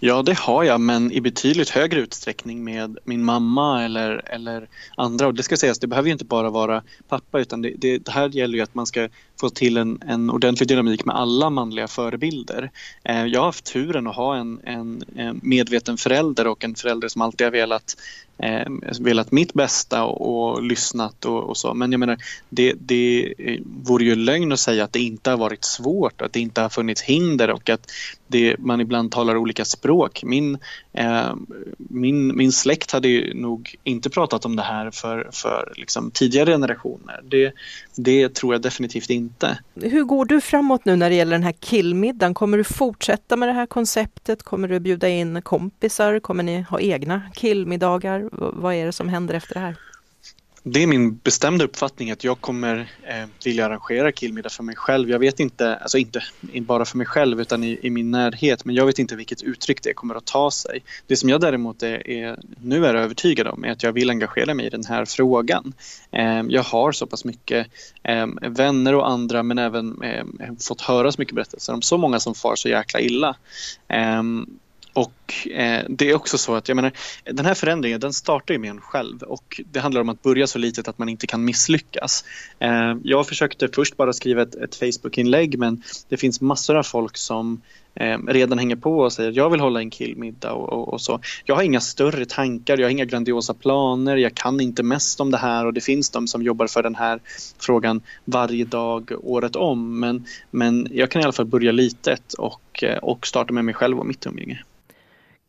Ja, 0.00 0.22
det 0.22 0.38
har 0.38 0.64
jag, 0.64 0.80
men 0.80 1.12
i 1.12 1.20
betydligt 1.20 1.70
högre 1.70 2.00
utsträckning 2.00 2.64
med 2.64 2.98
min 3.04 3.24
mamma 3.24 3.84
eller, 3.84 4.22
eller 4.26 4.68
andra. 4.96 5.26
Och 5.26 5.34
det 5.34 5.42
ska 5.42 5.56
sägas, 5.56 5.78
det 5.78 5.86
behöver 5.86 6.08
ju 6.08 6.12
inte 6.12 6.24
bara 6.24 6.50
vara 6.50 6.82
pappa 7.08 7.40
utan 7.40 7.62
det, 7.62 7.72
det, 7.78 7.98
det 7.98 8.10
här 8.10 8.28
gäller 8.28 8.54
ju 8.54 8.60
att 8.60 8.74
man 8.74 8.86
ska 8.86 9.08
få 9.40 9.50
till 9.50 9.76
en, 9.76 10.02
en 10.06 10.30
ordentlig 10.30 10.68
dynamik 10.68 11.04
med 11.04 11.16
alla 11.16 11.50
manliga 11.50 11.88
förebilder. 11.88 12.70
Eh, 13.04 13.26
jag 13.26 13.40
har 13.40 13.46
haft 13.46 13.64
turen 13.64 14.06
att 14.06 14.16
ha 14.16 14.36
en, 14.36 14.60
en, 14.64 15.04
en 15.16 15.40
medveten 15.42 15.96
förälder 15.96 16.46
och 16.46 16.64
en 16.64 16.74
förälder 16.74 17.08
som 17.08 17.22
alltid 17.22 17.46
har 17.46 17.52
velat 17.52 17.96
eh, 18.38 18.66
velat 19.00 19.32
mitt 19.32 19.54
bästa 19.54 20.04
och, 20.04 20.54
och 20.54 20.62
lyssnat 20.62 21.24
och, 21.24 21.44
och, 21.44 21.56
så. 21.56 21.74
Men 21.74 21.92
jag 21.92 21.98
menar, 21.98 22.18
det, 22.48 22.74
det 22.78 23.34
eh, 23.38 23.60
vore 23.82 24.04
ju 24.04 24.14
lögn 24.14 24.52
att 24.52 24.60
säga 24.60 24.84
att 24.84 24.92
det 24.92 25.00
inte 25.00 25.30
har 25.30 25.36
varit 25.36 25.64
svårt, 25.64 26.22
att 26.22 26.32
det 26.32 26.40
inte 26.40 26.60
har 26.60 26.68
funnits 26.68 27.02
hinder 27.02 27.50
och 27.50 27.70
att 27.70 27.90
det, 28.26 28.58
man 28.58 28.80
ibland 28.80 29.12
talar 29.12 29.36
olika 29.44 29.64
språk. 29.64 30.22
Min, 30.24 30.58
eh, 30.92 31.34
min, 31.76 32.36
min 32.36 32.52
släkt 32.52 32.92
hade 32.92 33.32
nog 33.34 33.76
inte 33.84 34.10
pratat 34.10 34.44
om 34.44 34.56
det 34.56 34.62
här 34.62 34.90
för, 34.90 35.28
för 35.32 35.72
liksom 35.76 36.10
tidigare 36.10 36.50
generationer. 36.50 37.20
Det, 37.24 37.52
det 37.96 38.34
tror 38.34 38.54
jag 38.54 38.62
definitivt 38.62 39.10
inte. 39.10 39.58
Hur 39.74 40.04
går 40.04 40.24
du 40.24 40.40
framåt 40.40 40.84
nu 40.84 40.96
när 40.96 41.10
det 41.10 41.16
gäller 41.16 41.32
den 41.32 41.42
här 41.42 41.54
killmiddagen? 41.60 42.34
Kommer 42.34 42.58
du 42.58 42.64
fortsätta 42.64 43.36
med 43.36 43.48
det 43.48 43.52
här 43.52 43.66
konceptet? 43.66 44.42
Kommer 44.42 44.68
du 44.68 44.80
bjuda 44.80 45.08
in 45.08 45.42
kompisar? 45.42 46.20
Kommer 46.20 46.42
ni 46.42 46.60
ha 46.60 46.80
egna 46.80 47.22
killmiddagar? 47.34 48.28
Vad 48.32 48.74
är 48.74 48.86
det 48.86 48.92
som 48.92 49.08
händer 49.08 49.34
efter 49.34 49.54
det 49.54 49.60
här? 49.60 49.76
Det 50.66 50.82
är 50.82 50.86
min 50.86 51.16
bestämda 51.16 51.64
uppfattning 51.64 52.10
att 52.10 52.24
jag 52.24 52.40
kommer 52.40 52.92
eh, 53.02 53.26
vilja 53.44 53.66
arrangera 53.66 54.12
killmiddag 54.12 54.48
för 54.48 54.62
mig 54.62 54.76
själv. 54.76 55.10
Jag 55.10 55.18
vet 55.18 55.40
inte, 55.40 55.76
alltså 55.76 55.98
inte 55.98 56.22
bara 56.40 56.84
för 56.84 56.98
mig 56.98 57.06
själv 57.06 57.40
utan 57.40 57.64
i, 57.64 57.78
i, 57.82 57.90
min 57.90 58.10
närhet, 58.10 58.64
men 58.64 58.74
jag 58.74 58.86
vet 58.86 58.98
inte 58.98 59.16
vilket 59.16 59.42
uttryck 59.42 59.82
det 59.82 59.94
kommer 59.94 60.14
att 60.14 60.24
ta 60.24 60.50
sig. 60.50 60.82
Det 61.06 61.16
som 61.16 61.28
jag 61.28 61.40
däremot 61.40 61.82
är, 61.82 62.08
är 62.08 62.38
nu 62.62 62.86
är 62.86 62.94
övertygad 62.94 63.46
om 63.46 63.64
är 63.64 63.70
att 63.70 63.82
jag 63.82 63.92
vill 63.92 64.10
engagera 64.10 64.54
mig 64.54 64.66
i 64.66 64.70
den 64.70 64.84
här 64.84 65.04
frågan. 65.04 65.72
Eh, 66.10 66.42
jag 66.48 66.62
har 66.62 66.92
så 66.92 67.06
pass 67.06 67.24
mycket 67.24 67.66
eh, 68.02 68.26
vänner 68.42 68.94
och 68.94 69.10
andra 69.10 69.42
men 69.42 69.58
även 69.58 70.02
eh, 70.02 70.24
fått 70.68 70.80
höra 70.80 71.12
så 71.12 71.20
mycket 71.20 71.34
berättelser 71.34 71.72
om 71.72 71.82
så 71.82 71.98
många 71.98 72.20
som 72.20 72.34
far 72.34 72.56
så 72.56 72.68
jäkla 72.68 73.00
illa. 73.00 73.36
Ehm, 73.88 74.46
och 74.94 75.23
och 75.24 75.48
eh, 75.50 75.84
det 75.88 76.10
är 76.10 76.14
också 76.14 76.38
så 76.38 76.54
att 76.54 76.68
jag 76.68 76.76
menar, 76.76 76.92
den 77.24 77.46
här 77.46 77.54
förändringen 77.54 78.00
den 78.00 78.12
startar 78.12 78.54
ju 78.54 78.60
med 78.60 78.70
en 78.70 78.80
själv 78.80 79.22
och 79.22 79.60
det 79.72 79.80
handlar 79.80 80.00
om 80.00 80.08
att 80.08 80.22
börja 80.22 80.46
så 80.46 80.58
litet 80.58 80.88
att 80.88 80.98
man 80.98 81.08
inte 81.08 81.26
kan 81.26 81.44
misslyckas. 81.44 82.24
Eh, 82.58 82.94
jag 83.02 83.26
försökte 83.26 83.68
först 83.68 83.96
bara 83.96 84.12
skriva 84.12 84.42
ett, 84.42 84.54
ett 84.54 84.74
Facebook-inlägg 84.74 85.58
men 85.58 85.82
det 86.08 86.16
finns 86.16 86.40
massor 86.40 86.76
av 86.76 86.82
folk 86.82 87.16
som 87.16 87.60
eh, 87.94 88.18
redan 88.26 88.58
hänger 88.58 88.76
på 88.76 88.98
och 88.98 89.12
säger 89.12 89.32
jag 89.32 89.50
vill 89.50 89.60
hålla 89.60 89.80
en 89.80 89.90
killmiddag 89.90 90.52
och, 90.52 90.72
och, 90.72 90.92
och, 90.92 91.00
så. 91.00 91.20
Jag 91.44 91.54
har 91.54 91.62
inga 91.62 91.80
större 91.80 92.24
tankar, 92.24 92.78
jag 92.78 92.86
har 92.86 92.90
inga 92.90 93.04
grandiosa 93.04 93.54
planer, 93.54 94.16
jag 94.16 94.34
kan 94.34 94.60
inte 94.60 94.82
mest 94.82 95.20
om 95.20 95.30
det 95.30 95.38
här 95.38 95.66
och 95.66 95.72
det 95.72 95.80
finns 95.80 96.10
de 96.10 96.26
som 96.26 96.42
jobbar 96.42 96.66
för 96.66 96.82
den 96.82 96.94
här 96.94 97.20
frågan 97.58 98.02
varje 98.24 98.64
dag 98.64 99.12
året 99.22 99.56
om 99.56 100.00
men, 100.00 100.26
men 100.50 100.88
jag 100.90 101.10
kan 101.10 101.22
i 101.22 101.24
alla 101.24 101.32
fall 101.32 101.46
börja 101.46 101.72
litet 101.72 102.32
och, 102.32 102.84
eh, 102.84 102.98
och 102.98 103.26
starta 103.26 103.52
med 103.52 103.64
mig 103.64 103.74
själv 103.74 103.98
och 103.98 104.06
mitt 104.06 104.26
umgänge. 104.26 104.64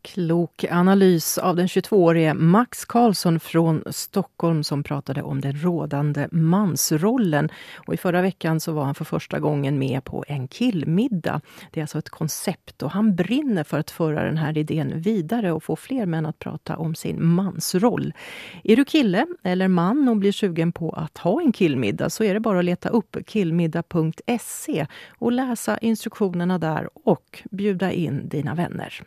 Klok 0.06 0.64
analys 0.70 1.38
av 1.38 1.56
den 1.56 1.66
22-årige 1.66 2.34
Max 2.34 2.84
Karlsson 2.84 3.40
från 3.40 3.82
Stockholm 3.90 4.64
som 4.64 4.82
pratade 4.82 5.22
om 5.22 5.40
den 5.40 5.52
rådande 5.52 6.28
mansrollen. 6.32 7.48
Och 7.86 7.94
I 7.94 7.96
förra 7.96 8.22
veckan 8.22 8.60
så 8.60 8.72
var 8.72 8.84
han 8.84 8.94
för 8.94 9.04
första 9.04 9.38
gången 9.38 9.78
med 9.78 10.04
på 10.04 10.24
en 10.28 10.48
killmiddag. 10.48 11.40
Det 11.72 11.80
är 11.80 11.84
alltså 11.84 11.98
ett 11.98 12.08
koncept 12.08 12.82
och 12.82 12.90
han 12.90 13.16
brinner 13.16 13.64
för 13.64 13.78
att 13.78 13.90
föra 13.90 14.24
den 14.24 14.36
här 14.36 14.58
idén 14.58 15.00
vidare 15.00 15.52
och 15.52 15.62
få 15.62 15.76
fler 15.76 16.06
män 16.06 16.26
att 16.26 16.38
prata 16.38 16.76
om 16.76 16.94
sin 16.94 17.26
mansroll. 17.26 18.12
Är 18.64 18.76
du 18.76 18.84
kille 18.84 19.26
eller 19.42 19.68
man 19.68 20.08
och 20.08 20.16
blir 20.16 20.32
sugen 20.32 20.72
på 20.72 20.90
att 20.90 21.18
ha 21.18 21.40
en 21.40 21.52
killmiddag 21.52 22.10
så 22.10 22.24
är 22.24 22.34
det 22.34 22.40
bara 22.40 22.58
att 22.58 22.64
leta 22.64 22.88
upp 22.88 23.16
killmiddag.se 23.26 24.86
och 25.18 25.32
läsa 25.32 25.78
instruktionerna 25.78 26.58
där 26.58 26.88
och 27.04 27.42
bjuda 27.50 27.92
in 27.92 28.28
dina 28.28 28.54
vänner. 28.54 29.02